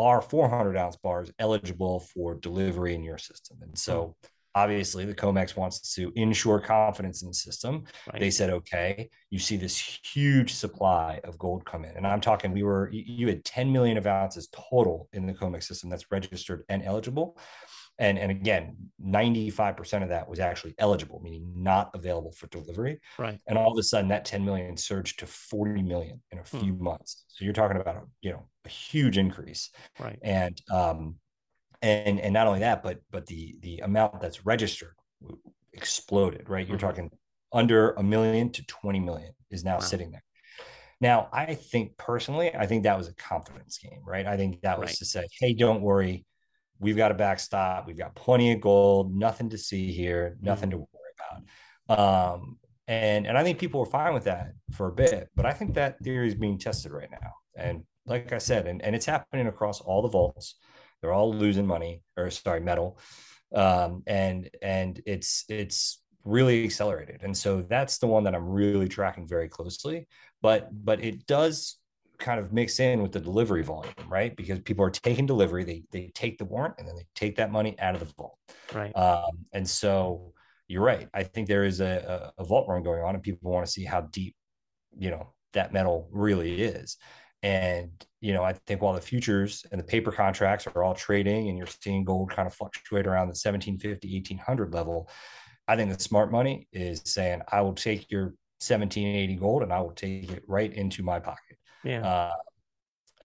[0.00, 3.58] are 400 ounce bars eligible for delivery in your system.
[3.62, 4.26] And so hmm.
[4.54, 7.84] obviously the COMEX wants to ensure confidence in the system.
[8.10, 8.20] Right.
[8.20, 11.96] They said, okay, you see this huge supply of gold come in.
[11.96, 15.64] And I'm talking, we were, you had 10 million of ounces total in the COMEX
[15.64, 17.38] system that's registered and eligible.
[18.00, 22.98] And, and again, 95% of that was actually eligible, meaning not available for delivery.
[23.18, 23.38] Right.
[23.46, 26.58] And all of a sudden that 10 million surged to 40 million in a hmm.
[26.58, 26.84] few hmm.
[26.84, 27.24] months.
[27.28, 29.70] So you're talking about a, you know, a huge increase.
[29.98, 30.18] Right.
[30.22, 31.16] And um
[31.82, 34.94] and and not only that, but but the the amount that's registered
[35.72, 36.66] exploded, right?
[36.66, 36.86] You're mm-hmm.
[36.86, 37.10] talking
[37.52, 39.80] under a million to 20 million is now wow.
[39.80, 40.22] sitting there.
[41.00, 44.26] Now, I think personally, I think that was a confidence game, right?
[44.26, 44.96] I think that was right.
[44.96, 46.26] to say, hey, don't worry,
[46.80, 47.86] We've got a backstop.
[47.86, 49.14] We've got plenty of gold.
[49.14, 50.36] Nothing to see here.
[50.40, 50.80] Nothing mm-hmm.
[50.80, 51.46] to worry
[51.88, 52.34] about.
[52.34, 55.28] Um, and and I think people were fine with that for a bit.
[55.36, 57.34] But I think that theory is being tested right now.
[57.56, 60.56] And like I said, and, and it's happening across all the vaults.
[61.00, 62.98] They're all losing money, or sorry, metal.
[63.54, 67.20] Um, and and it's it's really accelerated.
[67.22, 70.08] And so that's the one that I'm really tracking very closely.
[70.42, 71.76] But but it does
[72.20, 74.36] kind of mix in with the delivery volume, right?
[74.36, 77.50] Because people are taking delivery, they they take the warrant and then they take that
[77.50, 78.38] money out of the vault,
[78.72, 78.96] right?
[78.96, 80.32] Um, and so
[80.68, 81.08] you're right.
[81.12, 83.84] I think there is a, a, vault run going on, and people want to see
[83.84, 84.36] how deep,
[84.96, 86.96] you know, that metal really is.
[87.42, 91.48] And you know, I think while the futures and the paper contracts are all trading,
[91.48, 95.08] and you're seeing gold kind of fluctuate around the 1750, 1800 level,
[95.66, 99.80] I think the smart money is saying, I will take your 1780 gold and I
[99.80, 101.56] will take it right into my pocket.
[101.84, 102.06] Yeah.
[102.06, 102.34] Uh,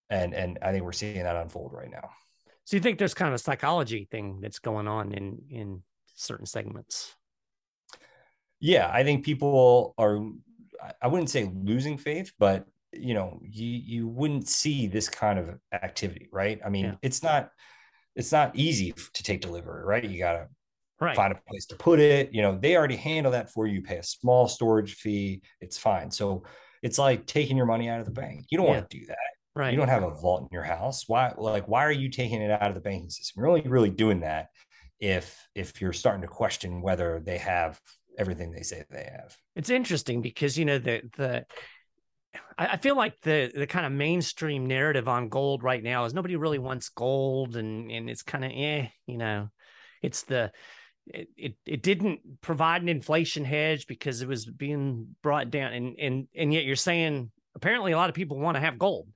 [0.09, 2.09] and and I think we're seeing that unfold right now.
[2.65, 5.83] So you think there's kind of a psychology thing that's going on in in
[6.15, 7.13] certain segments?
[8.59, 10.19] Yeah, I think people are.
[11.01, 15.49] I wouldn't say losing faith, but you know, you you wouldn't see this kind of
[15.73, 16.59] activity, right?
[16.65, 16.95] I mean, yeah.
[17.01, 17.51] it's not
[18.15, 20.03] it's not easy to take delivery, right?
[20.03, 20.47] You gotta
[20.99, 21.15] right.
[21.15, 22.33] find a place to put it.
[22.33, 23.81] You know, they already handle that for you.
[23.81, 25.41] Pay a small storage fee.
[25.61, 26.11] It's fine.
[26.11, 26.43] So
[26.85, 28.45] it's like taking your money out of the bank.
[28.51, 28.73] You don't yeah.
[28.73, 29.17] want to do that.
[29.55, 29.71] Right.
[29.71, 31.05] You don't have a vault in your house.
[31.07, 33.41] Why like why are you taking it out of the banking system?
[33.41, 34.49] You're only really doing that
[34.99, 37.81] if if you're starting to question whether they have
[38.19, 39.35] everything they say they have.
[39.55, 41.45] It's interesting because you know the the
[42.55, 46.35] I feel like the the kind of mainstream narrative on gold right now is nobody
[46.35, 49.49] really wants gold and and it's kind of eh, you know,
[50.03, 50.51] it's the
[51.07, 55.99] it, it, it didn't provide an inflation hedge because it was being brought down and
[55.99, 59.07] and and yet you're saying apparently a lot of people want to have gold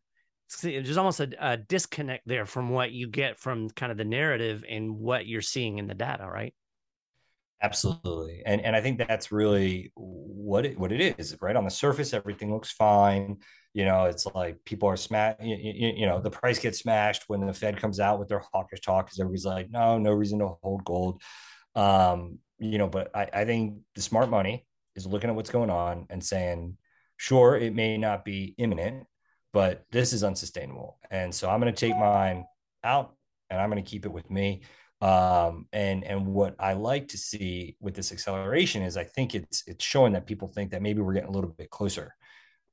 [0.64, 4.64] there's almost a, a, disconnect there from what you get from kind of the narrative
[4.68, 6.54] and what you're seeing in the data right
[7.62, 11.36] Absolutely, and and I think that's really what it what it is.
[11.42, 13.36] Right on the surface, everything looks fine.
[13.74, 15.42] You know, it's like people are smashed.
[15.42, 18.42] You, you, you, know, the price gets smashed when the Fed comes out with their
[18.54, 21.22] hawkish talk because everybody's like, no, no reason to hold gold.
[21.76, 25.70] Um, you know, but I, I think the smart money is looking at what's going
[25.70, 26.78] on and saying,
[27.18, 29.06] sure, it may not be imminent,
[29.54, 31.00] but this is unsustainable.
[31.10, 32.46] And so I'm going to take mine
[32.84, 33.16] out
[33.50, 34.64] and I'm going to keep it with me.
[35.02, 39.64] Um, and and what I like to see with this acceleration is I think it's
[39.66, 42.14] it's showing that people think that maybe we're getting a little bit closer.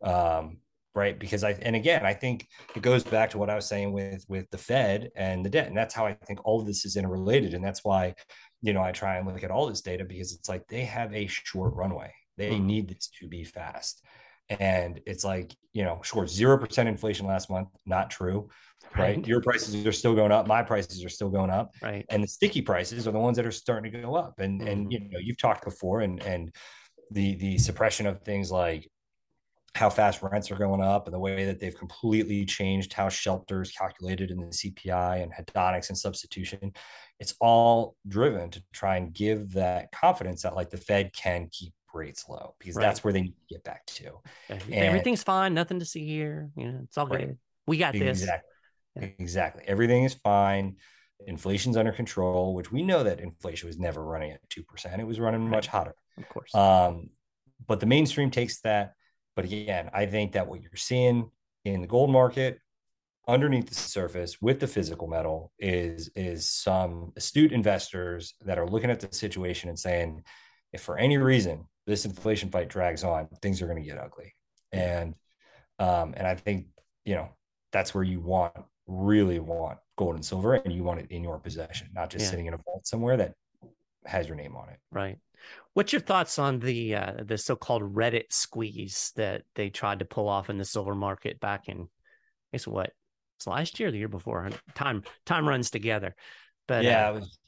[0.03, 0.59] Um,
[0.97, 3.93] right because i and again i think it goes back to what i was saying
[3.93, 6.85] with with the fed and the debt and that's how i think all of this
[6.85, 8.15] is interrelated and that's why
[8.63, 11.13] you know i try and look at all this data because it's like they have
[11.15, 12.67] a short runway they mm-hmm.
[12.67, 14.05] need this to be fast
[14.49, 18.49] and it's like you know short zero percent inflation last month not true
[18.97, 19.17] right.
[19.17, 19.27] right.
[19.27, 20.47] Your prices are still going up.
[20.47, 21.75] My prices are still going up.
[21.83, 22.05] Right.
[22.11, 24.39] And the sticky prices are the ones that are starting to go up.
[24.39, 24.69] And mm-hmm.
[24.69, 26.55] and you know, you've talked before and and
[27.11, 28.91] the the suppression of things like
[29.75, 33.71] how fast rents are going up and the way that they've completely changed how shelters
[33.73, 36.73] calculated in the CPI and hedonics and substitution.
[37.19, 41.73] It's all driven to try and give that confidence that like the Fed can keep
[41.95, 42.83] rates low because right.
[42.83, 44.19] that's where they need to get back to.
[44.51, 46.51] And Everything's fine, nothing to see here.
[46.57, 47.29] You know, it's all right.
[47.29, 47.39] good.
[47.67, 48.13] We got exactly.
[48.13, 48.29] this.
[48.97, 49.09] Yeah.
[49.19, 49.65] Exactly.
[49.67, 50.77] Everything is fine.
[51.27, 54.99] Inflation's under control, which we know that inflation was never running at 2%.
[54.99, 55.51] It was running right.
[55.51, 55.95] much hotter.
[56.19, 56.55] Of course.
[56.55, 57.11] Um,
[57.67, 58.93] but the mainstream takes that
[59.37, 61.31] but again, I think that what you're seeing
[61.65, 62.59] in the gold market
[63.29, 68.91] underneath the surface with the physical metal is is some astute investors that are looking
[68.91, 70.23] at the situation and saying,
[70.73, 74.35] if for any reason this inflation fight drags on, things are going to get ugly.
[74.73, 75.15] And
[75.79, 76.67] um, and I think
[77.05, 77.29] you know
[77.73, 78.55] that's where you want
[78.87, 82.31] really want gold and silver, and you want it in your possession, not just yeah.
[82.31, 83.35] sitting in a vault somewhere that
[84.05, 84.79] has your name on it.
[84.93, 85.19] Right.
[85.75, 90.29] What's your thoughts on the uh, the so-called Reddit squeeze that they tried to pull
[90.29, 91.87] off in the silver market back in, I
[92.53, 92.93] guess what,
[93.37, 94.51] it's last year, the year before.
[94.75, 96.15] Time time runs together,
[96.67, 97.39] but yeah, uh, it was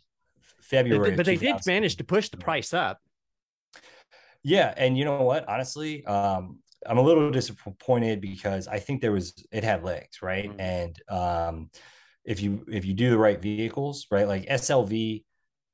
[0.60, 1.10] February.
[1.10, 3.00] But, but they did manage to push the price up.
[4.42, 5.48] Yeah, and you know what?
[5.48, 10.48] Honestly, um, I'm a little disappointed because I think there was it had legs, right?
[10.48, 10.60] Mm-hmm.
[10.60, 11.70] And um,
[12.24, 15.24] if you if you do the right vehicles, right, like SLV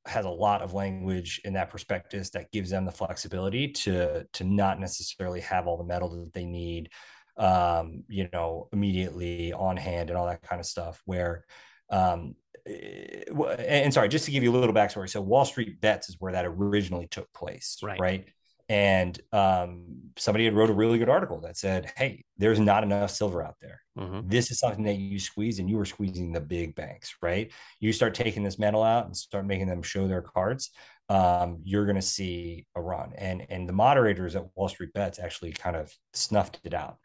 [0.07, 4.43] has a lot of language in that prospectus that gives them the flexibility to to
[4.43, 6.89] not necessarily have all the metal that they need
[7.37, 11.45] um, you know immediately on hand and all that kind of stuff where
[11.89, 13.23] um, eh,
[13.59, 16.31] and sorry just to give you a little backstory so wall street bets is where
[16.31, 17.99] that originally took place right.
[17.99, 18.27] right?
[18.67, 19.85] And um,
[20.17, 23.55] somebody had wrote a really good article that said hey there's not enough silver out
[23.61, 23.81] there.
[23.97, 24.27] Mm-hmm.
[24.27, 27.51] this is something that you squeeze and you were squeezing the big banks right?
[27.79, 30.71] You start taking this metal out and start making them show their cards
[31.09, 33.13] um, you're going to see a run.
[33.17, 36.97] And and the moderators at wall street bets actually kind of snuffed it out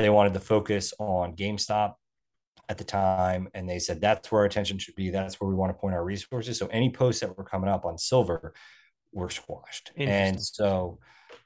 [0.00, 1.94] they wanted to focus on gamestop
[2.68, 5.56] at the time and they said that's where our attention should be that's where we
[5.56, 8.54] want to point our resources so any posts that were coming up on silver
[9.12, 9.92] were squashed.
[9.96, 10.98] And so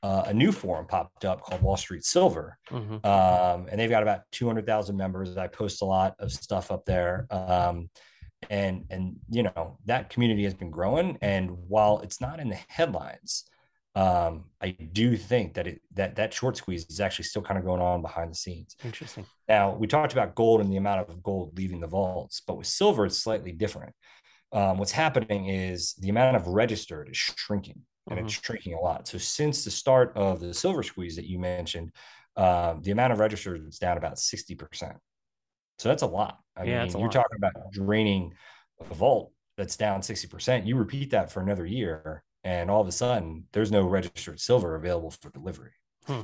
[0.02, 2.58] uh, a new forum popped up called Wall Street Silver.
[2.70, 3.06] Mm-hmm.
[3.06, 5.36] Um, and they've got about 200,000 members.
[5.36, 7.26] I post a lot of stuff up there.
[7.30, 7.90] Um,
[8.50, 11.18] and, and, you know, that community has been growing.
[11.22, 13.44] And while it's not in the headlines,
[13.94, 17.64] um, I do think that it, that that short squeeze is actually still kind of
[17.64, 18.76] going on behind the scenes.
[18.84, 19.24] Interesting.
[19.48, 22.66] Now we talked about gold and the amount of gold leaving the vaults, but with
[22.66, 23.94] silver, it's slightly different
[24.54, 28.26] um, what's happening is the amount of registered is shrinking and mm-hmm.
[28.26, 29.08] it's shrinking a lot.
[29.08, 31.90] So since the start of the silver squeeze that you mentioned,
[32.36, 34.96] um, the amount of registered is down about 60%.
[35.78, 36.38] So that's a lot.
[36.56, 37.12] I yeah, mean, you're lot.
[37.12, 38.32] talking about draining
[38.80, 40.66] a vault that's down 60%.
[40.66, 44.76] You repeat that for another year, and all of a sudden, there's no registered silver
[44.76, 45.72] available for delivery.
[46.06, 46.20] Hmm.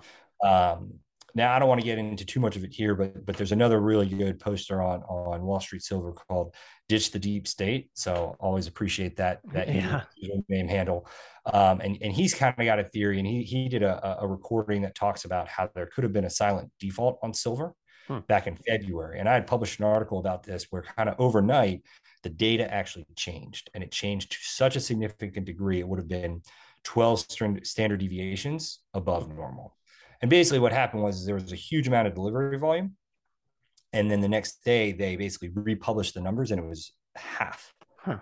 [0.47, 1.01] Um,
[1.35, 3.53] now I don't want to get into too much of it here, but but there's
[3.53, 6.55] another really good poster on on Wall Street Silver called
[6.89, 10.03] "Ditch the Deep State." So always appreciate that that yeah.
[10.49, 11.07] name handle.
[11.47, 14.27] Um, and and he's kind of got a theory, and he he did a, a
[14.27, 17.75] recording that talks about how there could have been a silent default on silver
[18.09, 18.19] hmm.
[18.29, 21.83] back in February, and I had published an article about this where kind of overnight
[22.23, 26.09] the data actually changed, and it changed to such a significant degree it would have
[26.09, 26.43] been
[26.85, 27.27] 12
[27.63, 29.77] standard deviations above normal.
[30.23, 32.97] And basically, what happened was there was a huge amount of delivery volume,
[33.93, 38.19] and then the next day they basically republished the numbers, and it was half huh.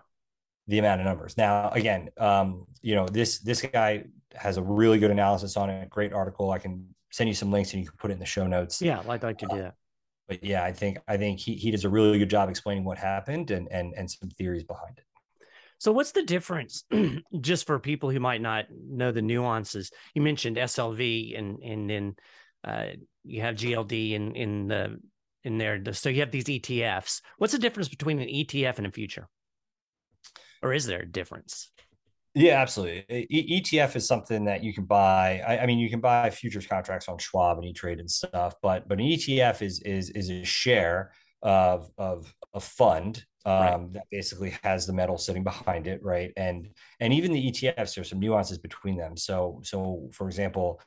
[0.68, 1.36] the amount of numbers.
[1.36, 5.90] Now, again, um, you know this this guy has a really good analysis on it.
[5.90, 6.53] Great article.
[6.53, 8.80] I can send you some links, and you can put it in the show notes.
[8.80, 9.74] Yeah, I'd like to do that.
[10.29, 12.99] But yeah, I think I think he he does a really good job explaining what
[12.99, 15.05] happened and and and some theories behind it.
[15.79, 16.85] So, what's the difference,
[17.41, 19.91] just for people who might not know the nuances?
[20.14, 22.16] You mentioned SLV, and and then
[22.64, 22.87] uh,
[23.24, 24.99] you have GLD in in the
[25.45, 25.81] in there.
[25.93, 27.22] So you have these ETFs.
[27.39, 29.29] What's the difference between an ETF and a future,
[30.62, 31.70] or is there a difference?
[32.35, 33.05] Yeah, absolutely.
[33.09, 35.43] E- ETF is something that you can buy.
[35.47, 38.55] I, I, mean, you can buy futures contracts on Schwab and E Trade and stuff,
[38.62, 41.12] but but an ETF is is is a share
[41.43, 43.93] of of a fund um, right.
[43.95, 46.33] that basically has the metal sitting behind it, right?
[46.37, 46.68] And
[47.01, 49.16] and even the ETFs, there's some nuances between them.
[49.16, 50.81] So so for example,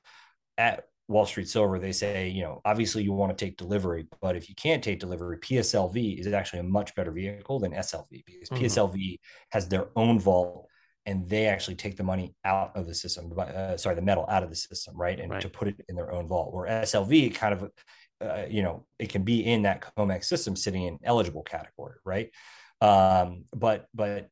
[0.57, 4.35] at Wall Street Silver, they say, you know, obviously you want to take delivery, but
[4.35, 8.49] if you can't take delivery, PSLV is actually a much better vehicle than SLV because
[8.49, 8.63] mm-hmm.
[8.63, 9.19] PSLV
[9.49, 10.67] has their own vault
[11.05, 14.43] and they actually take the money out of the system, uh, sorry, the metal out
[14.43, 15.19] of the system, right?
[15.19, 15.41] And right.
[15.41, 16.53] to put it in their own vault.
[16.53, 17.71] Where SLV kind of
[18.21, 22.29] uh, you know, it can be in that COMEX system sitting in eligible category, right?
[22.79, 24.29] Um, but but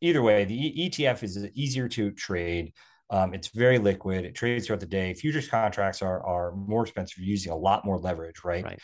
[0.00, 2.72] either way, the ETF is easier to trade.
[3.10, 4.24] Um, it's very liquid.
[4.24, 5.14] It trades throughout the day.
[5.14, 7.22] Futures contracts are are more expensive.
[7.22, 8.64] Using a lot more leverage, right?
[8.64, 8.78] right.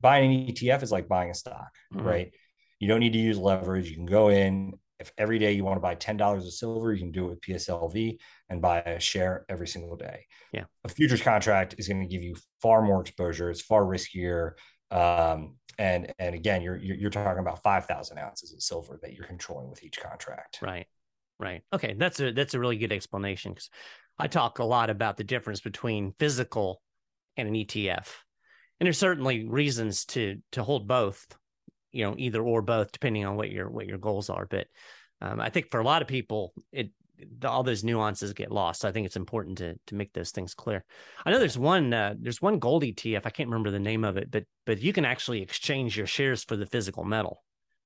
[0.00, 2.06] Buying an ETF is like buying a stock, mm-hmm.
[2.06, 2.34] right?
[2.78, 3.88] You don't need to use leverage.
[3.88, 7.00] You can go in, if every day you want to buy $10 of silver, you
[7.00, 8.18] can do it with PSLV
[8.48, 10.26] and buy a share every single day.
[10.52, 10.64] Yeah.
[10.84, 13.50] A futures contract is going to give you far more exposure.
[13.50, 14.52] It's far riskier.
[14.90, 19.26] Um, and, and again, you're, you're, you're talking about 5,000 ounces of silver that you're
[19.26, 20.60] controlling with each contract.
[20.62, 20.86] Right.
[21.40, 21.62] Right.
[21.72, 21.94] Okay.
[21.98, 23.70] That's a, that's a really good explanation because
[24.18, 26.80] I talk a lot about the difference between physical
[27.36, 28.08] and an ETF.
[28.78, 31.26] And there's certainly reasons to, to hold both
[31.94, 34.46] you know either or both depending on what your what your goals are.
[34.46, 34.66] But
[35.20, 36.90] um, i think for a lot of people it
[37.44, 38.80] all those nuances get lost.
[38.80, 40.84] So i think it's important to to make those things clear.
[41.24, 44.16] I know there's one uh, there's one gold etf i can't remember the name of
[44.16, 47.42] it but but you can actually exchange your shares for the physical metal.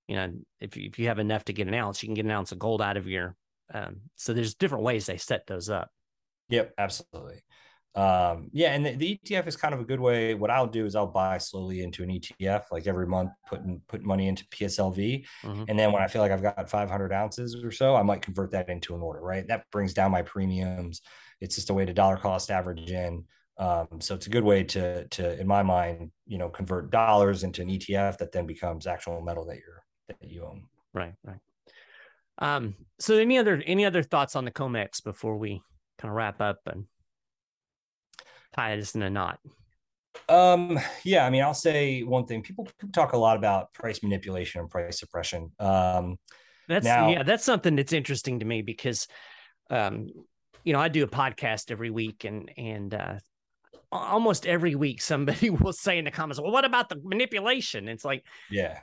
[0.09, 2.25] You know if you, if you have enough to get an ounce you can get
[2.25, 3.37] an ounce of gold out of your
[3.73, 5.91] um, so there's different ways they set those up.
[6.49, 7.43] Yep absolutely
[7.99, 10.33] um, yeah, and the, the, ETF is kind of a good way.
[10.35, 14.05] What I'll do is I'll buy slowly into an ETF, like every month, putting put
[14.05, 15.65] money into PSLV, mm-hmm.
[15.67, 18.53] and then when I feel like I've got 500 ounces or so, I might convert
[18.53, 19.21] that into an order.
[19.21, 21.03] Right, that brings down my premiums.
[21.41, 23.25] It's just a way to dollar cost average in.
[23.59, 27.43] Um, so it's a good way to to, in my mind, you know, convert dollars
[27.43, 30.63] into an ETF that then becomes actual metal that you're that you own.
[30.95, 31.41] Right, right.
[32.39, 35.61] Um, so any other any other thoughts on the COMEX before we
[35.99, 36.85] kind of wrap up and
[38.55, 39.39] tie this in a knot?
[40.29, 42.43] Um, yeah, I mean, I'll say one thing.
[42.43, 45.51] People, people talk a lot about price manipulation and price suppression.
[45.59, 46.19] Um,
[46.69, 49.07] that's now, yeah, that's something that's interesting to me because,
[49.71, 50.09] um,
[50.65, 53.15] you know, I do a podcast every week, and and uh,
[53.91, 58.05] almost every week somebody will say in the comments, "Well, what about the manipulation?" It's
[58.05, 58.81] like, yeah,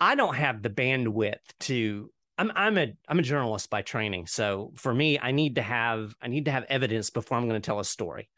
[0.00, 4.26] I don't have the bandwidth to I'm I'm a I'm a journalist by training.
[4.26, 7.60] So for me, I need to have I need to have evidence before I'm going
[7.60, 8.30] to tell a story.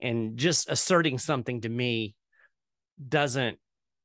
[0.00, 2.14] And just asserting something to me
[3.08, 3.58] doesn't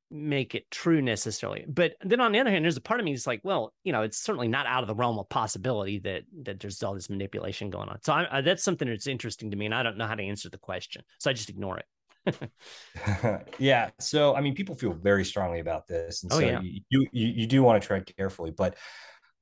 [0.10, 1.66] make it true necessarily.
[1.68, 3.92] But then on the other hand, there's a part of me that's like, well, you
[3.92, 7.10] know, it's certainly not out of the realm of possibility that that there's all this
[7.10, 8.00] manipulation going on.
[8.02, 10.24] So I, I, that's something that's interesting to me, and I don't know how to
[10.24, 11.86] answer the question, so I just ignore it.
[13.60, 13.90] yeah.
[14.00, 16.62] So I mean, people feel very strongly about this, and oh, so yeah.
[16.62, 18.78] you, you you do want to tread carefully, but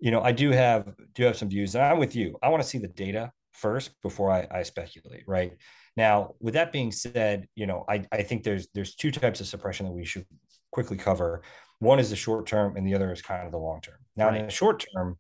[0.01, 2.37] you know, I do have do have some views, and I'm with you.
[2.41, 5.23] I want to see the data first before I, I speculate.
[5.27, 5.53] Right
[5.95, 9.47] now, with that being said, you know, I I think there's there's two types of
[9.47, 10.25] suppression that we should
[10.71, 11.43] quickly cover.
[11.79, 13.97] One is the short term, and the other is kind of the long term.
[14.17, 14.39] Now, right.
[14.39, 15.17] in the short term,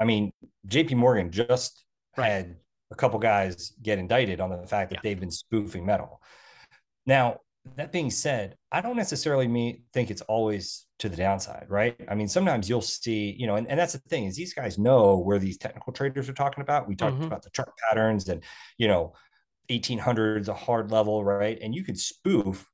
[0.00, 0.32] I mean,
[0.66, 0.96] J.P.
[0.96, 1.84] Morgan just
[2.16, 2.28] right.
[2.28, 2.56] had
[2.90, 5.00] a couple guys get indicted on the fact that yeah.
[5.02, 6.20] they've been spoofing metal.
[7.06, 7.38] Now,
[7.76, 11.96] that being said, I don't necessarily mean, think it's always to the downside, right?
[12.08, 14.78] I mean, sometimes you'll see, you know, and, and that's the thing is these guys
[14.78, 16.88] know where these technical traders are talking about.
[16.88, 17.24] We talked mm-hmm.
[17.24, 18.42] about the chart patterns and,
[18.78, 19.14] you know,
[19.68, 21.58] 1800 a hard level, right?
[21.60, 22.66] And you could spoof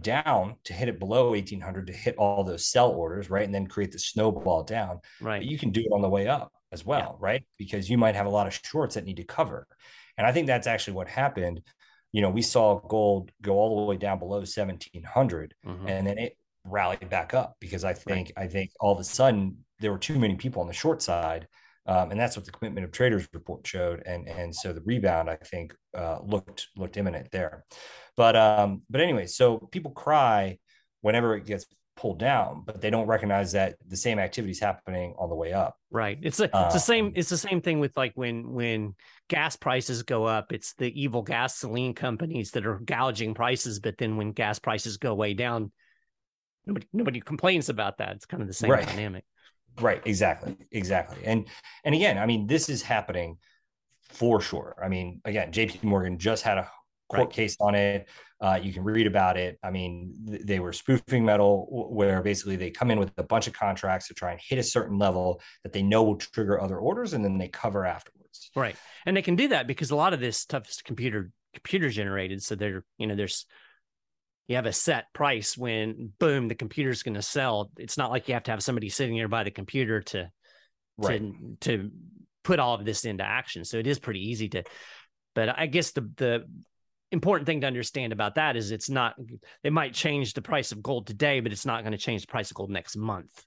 [0.00, 3.44] down to hit it below 1800 to hit all those sell orders, right?
[3.44, 5.00] And then create the snowball down.
[5.20, 5.40] Right.
[5.40, 7.26] But you can do it on the way up as well, yeah.
[7.26, 7.44] right?
[7.58, 9.66] Because you might have a lot of shorts that need to cover.
[10.18, 11.62] And I think that's actually what happened
[12.12, 15.88] you know, we saw gold go all the way down below 1700 mm-hmm.
[15.88, 18.44] and then it rallied back up because I think, right.
[18.44, 21.48] I think all of a sudden there were too many people on the short side.
[21.84, 24.04] Um, and that's what the commitment of traders report showed.
[24.06, 27.64] And, and so the rebound, I think, uh, looked, looked imminent there.
[28.16, 30.58] But, um, but anyway, so people cry
[31.00, 31.66] whenever it gets
[31.96, 35.52] pulled down, but they don't recognize that the same activity is happening on the way
[35.52, 35.76] up.
[35.90, 36.18] Right.
[36.22, 37.06] It's a, it's the same.
[37.06, 38.94] Um, it's the same thing with like when when
[39.28, 43.80] gas prices go up, it's the evil gasoline companies that are gouging prices.
[43.80, 45.70] But then when gas prices go way down,
[46.66, 48.16] nobody nobody complains about that.
[48.16, 48.86] It's kind of the same right.
[48.86, 49.24] dynamic.
[49.80, 50.02] Right.
[50.04, 50.56] Exactly.
[50.70, 51.18] Exactly.
[51.24, 51.46] And
[51.84, 53.38] and again, I mean, this is happening
[54.10, 54.76] for sure.
[54.82, 56.70] I mean, again, JP Morgan just had a
[57.12, 57.30] court right.
[57.30, 58.08] case on it.
[58.40, 59.58] Uh, you can read about it.
[59.62, 63.46] I mean, th- they were spoofing metal, where basically they come in with a bunch
[63.46, 66.78] of contracts to try and hit a certain level that they know will trigger other
[66.78, 68.50] orders, and then they cover afterwards.
[68.56, 71.88] Right, and they can do that because a lot of this stuff is computer computer
[71.88, 72.42] generated.
[72.42, 73.46] So they're you know there's
[74.48, 77.70] you have a set price when boom the computer's going to sell.
[77.78, 80.30] It's not like you have to have somebody sitting there by the computer to
[80.98, 81.20] right.
[81.20, 81.90] to to
[82.42, 83.64] put all of this into action.
[83.64, 84.64] So it is pretty easy to.
[85.34, 86.44] But I guess the the
[87.12, 89.14] important thing to understand about that is it's not
[89.62, 92.26] they might change the price of gold today but it's not going to change the
[92.26, 93.44] price of gold next month.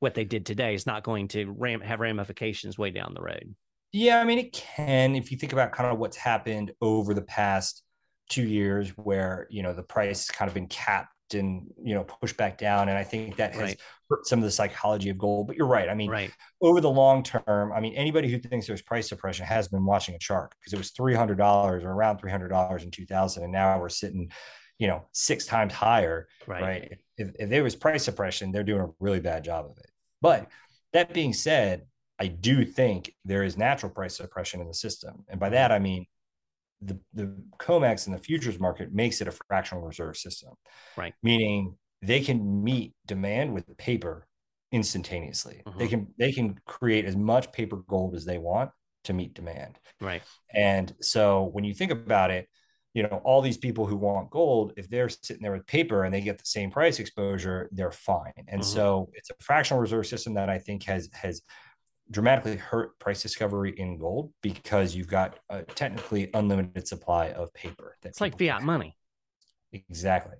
[0.00, 3.54] What they did today is not going to ram, have ramifications way down the road.
[3.92, 7.22] Yeah i mean it can if you think about kind of what's happened over the
[7.22, 7.82] past
[8.28, 12.04] two years where you know the price has kind of been capped and you know
[12.04, 13.80] push back down and i think that has right.
[14.08, 16.32] hurt some of the psychology of gold but you're right i mean right.
[16.60, 20.14] over the long term i mean anybody who thinks there's price suppression has been watching
[20.14, 21.38] a chart because it was $300
[21.82, 24.30] or around $300 in 2000 and now we're sitting
[24.78, 26.98] you know six times higher right, right?
[27.16, 29.90] If, if there was price suppression they're doing a really bad job of it
[30.22, 30.48] but
[30.92, 31.86] that being said
[32.18, 35.78] i do think there is natural price suppression in the system and by that i
[35.78, 36.06] mean
[36.80, 40.50] the, the COMEX and the futures market makes it a fractional reserve system.
[40.96, 41.14] Right.
[41.22, 44.26] Meaning they can meet demand with paper
[44.72, 45.62] instantaneously.
[45.66, 45.78] Mm-hmm.
[45.78, 48.70] They can they can create as much paper gold as they want
[49.04, 49.78] to meet demand.
[50.00, 50.22] Right.
[50.54, 52.48] And so when you think about it,
[52.94, 56.14] you know, all these people who want gold, if they're sitting there with paper and
[56.14, 58.32] they get the same price exposure, they're fine.
[58.48, 58.74] And mm-hmm.
[58.74, 61.42] so it's a fractional reserve system that I think has has
[62.10, 67.96] dramatically hurt price discovery in gold because you've got a technically unlimited supply of paper.
[68.04, 68.96] It's like fiat money.
[69.72, 70.36] Exactly.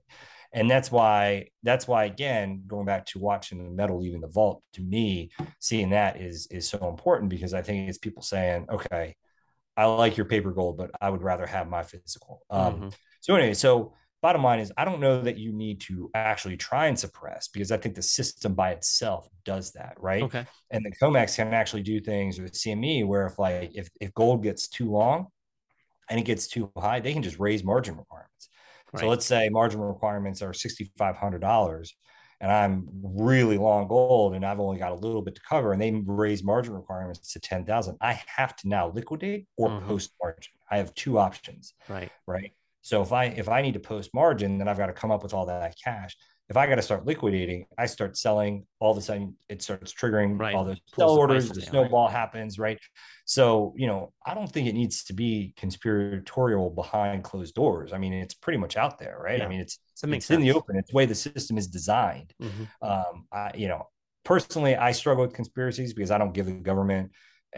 [0.53, 4.63] And that's why that's why again going back to watching the metal leaving the vault
[4.75, 9.15] to me seeing that is is so important because I think it's people saying okay
[9.77, 12.41] I like your paper gold but I would rather have my physical.
[12.49, 12.89] Um, mm-hmm.
[13.21, 13.93] So anyway, so
[14.23, 17.71] bottom line is I don't know that you need to actually try and suppress because
[17.71, 20.23] I think the system by itself does that, right?
[20.23, 20.47] Okay.
[20.71, 24.43] And the COMEX can actually do things with CME where if like if, if gold
[24.43, 25.29] gets too long
[26.11, 28.49] and it gets too high, they can just raise margin requirements.
[28.93, 29.01] Right.
[29.01, 31.95] So let's say margin requirements are sixty five hundred dollars
[32.41, 35.83] and I'm really long gold and I've only got a little bit to cover and
[35.83, 39.89] they raise margin requirements to 10,000, I have to now liquidate or mm-hmm.
[39.89, 40.53] post margin.
[40.71, 41.75] I have two options.
[41.89, 42.13] Right.
[42.27, 42.53] Right.
[42.83, 45.23] So if I if I need to post margin, then I've got to come up
[45.23, 46.17] with all that cash.
[46.49, 48.67] If I got to start liquidating, I start selling.
[48.81, 50.55] All of a sudden, it starts triggering right.
[50.55, 51.51] all those sell orders.
[51.51, 52.13] The snowball right.
[52.13, 52.79] happens, right?
[53.27, 57.93] So you know, I don't think it needs to be conspiratorial behind closed doors.
[57.93, 59.39] I mean, it's pretty much out there, right?
[59.39, 59.45] Yeah.
[59.45, 60.77] I mean, it's it's in the open.
[60.77, 62.33] It's the way the system is designed.
[62.43, 62.65] Mm-hmm.
[62.81, 63.89] Um, I, you know,
[64.25, 67.13] personally, I struggle with conspiracies because I don't give the government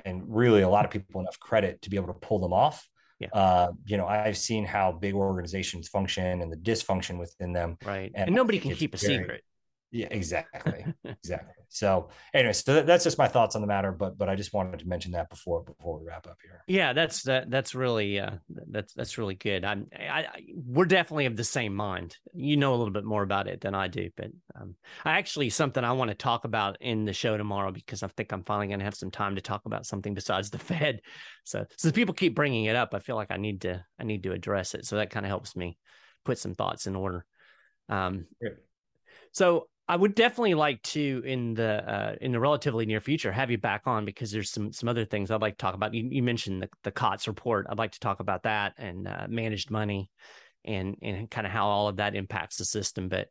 [0.04, 2.88] and really a lot of people enough credit to be able to pull them off.
[3.20, 3.28] Yeah.
[3.32, 7.76] Uh, you know, I've seen how big organizations function and the dysfunction within them.
[7.84, 8.10] Right.
[8.14, 9.44] And, and nobody can keep a very, secret.
[9.92, 10.84] Yeah, exactly.
[11.04, 11.54] exactly.
[11.68, 14.78] So anyway, so that's just my thoughts on the matter, but but I just wanted
[14.80, 16.64] to mention that before before we wrap up here.
[16.66, 19.64] Yeah, that's that that's really uh that's that's really good.
[19.64, 22.16] I'm I, I we're definitely of the same mind.
[22.34, 24.30] You know a little bit more about it than I do, but
[24.60, 28.08] um I actually something I want to talk about in the show tomorrow because I
[28.08, 31.00] think I'm finally going to have some time to talk about something besides the Fed.
[31.44, 34.22] So since people keep bringing it up, I feel like I need to I need
[34.22, 34.86] to address it.
[34.86, 35.78] So that kind of helps me
[36.24, 37.24] put some thoughts in order.
[37.88, 38.26] Um,
[39.32, 43.50] so I would definitely like to in the uh, in the relatively near future have
[43.50, 45.92] you back on because there's some some other things I'd like to talk about.
[45.92, 47.66] You, you mentioned the the COTS report.
[47.68, 50.08] I'd like to talk about that and uh, managed money
[50.64, 53.08] and and kind of how all of that impacts the system.
[53.08, 53.30] But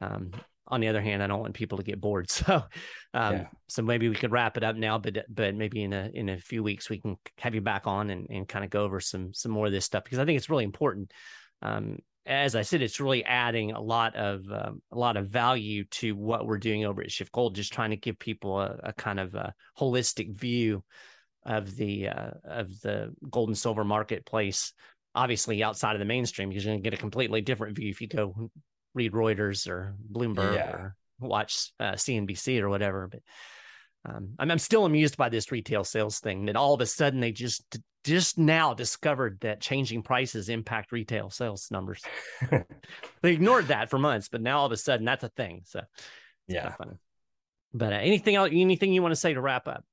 [0.00, 0.30] um,
[0.66, 2.30] on the other hand, I don't want people to get bored.
[2.38, 2.64] So
[3.12, 3.46] um, yeah.
[3.66, 6.38] so maybe we could wrap it up now, but but maybe in a in a
[6.38, 9.34] few weeks we can have you back on and, and kind of go over some
[9.34, 11.12] some more of this stuff because I think it's really important.
[11.60, 11.98] Um,
[12.28, 16.14] as I said, it's really adding a lot of um, a lot of value to
[16.14, 17.54] what we're doing over at SchiffGold.
[17.54, 20.84] Just trying to give people a, a kind of a holistic view
[21.46, 24.74] of the uh, of the gold and silver marketplace.
[25.14, 28.00] Obviously, outside of the mainstream, because you're going to get a completely different view if
[28.02, 28.50] you go
[28.94, 30.70] read Reuters or Bloomberg yeah.
[30.70, 33.08] or watch uh, CNBC or whatever.
[33.08, 33.20] But
[34.04, 37.20] um, I'm, I'm still amused by this retail sales thing that all of a sudden
[37.20, 42.02] they just just now discovered that changing prices impact retail sales numbers.
[43.22, 45.62] they ignored that for months, but now all of a sudden that's a thing.
[45.64, 45.82] So
[46.46, 46.74] yeah,
[47.74, 48.50] but uh, anything else?
[48.52, 49.84] Anything you want to say to wrap up?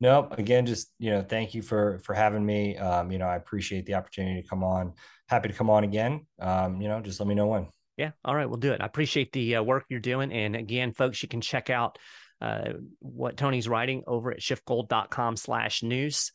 [0.00, 2.76] No, again, just you know, thank you for for having me.
[2.76, 4.92] Um, you know, I appreciate the opportunity to come on.
[5.28, 6.26] Happy to come on again.
[6.40, 7.68] Um, you know, just let me know when.
[7.96, 8.82] Yeah, all right, we'll do it.
[8.82, 11.98] I appreciate the uh, work you're doing, and again, folks, you can check out
[12.42, 16.30] uh, what Tony's writing over at schiffgold.com slash news.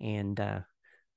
[0.00, 0.60] And uh,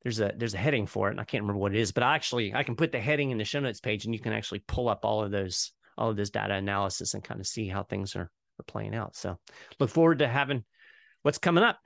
[0.04, 2.04] there's a there's a heading for it, and I can't remember what it is, but
[2.04, 4.34] I actually I can put the heading in the show notes page, and you can
[4.34, 7.68] actually pull up all of those all of this data analysis and kind of see
[7.68, 9.16] how things are are playing out.
[9.16, 9.38] So
[9.80, 10.64] look forward to having
[11.24, 11.80] what's coming up.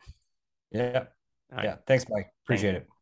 [0.71, 1.05] Yeah.
[1.51, 1.65] Right.
[1.65, 1.75] Yeah.
[1.85, 2.31] Thanks, Mike.
[2.45, 2.87] Appreciate Thanks.
[2.87, 2.92] it.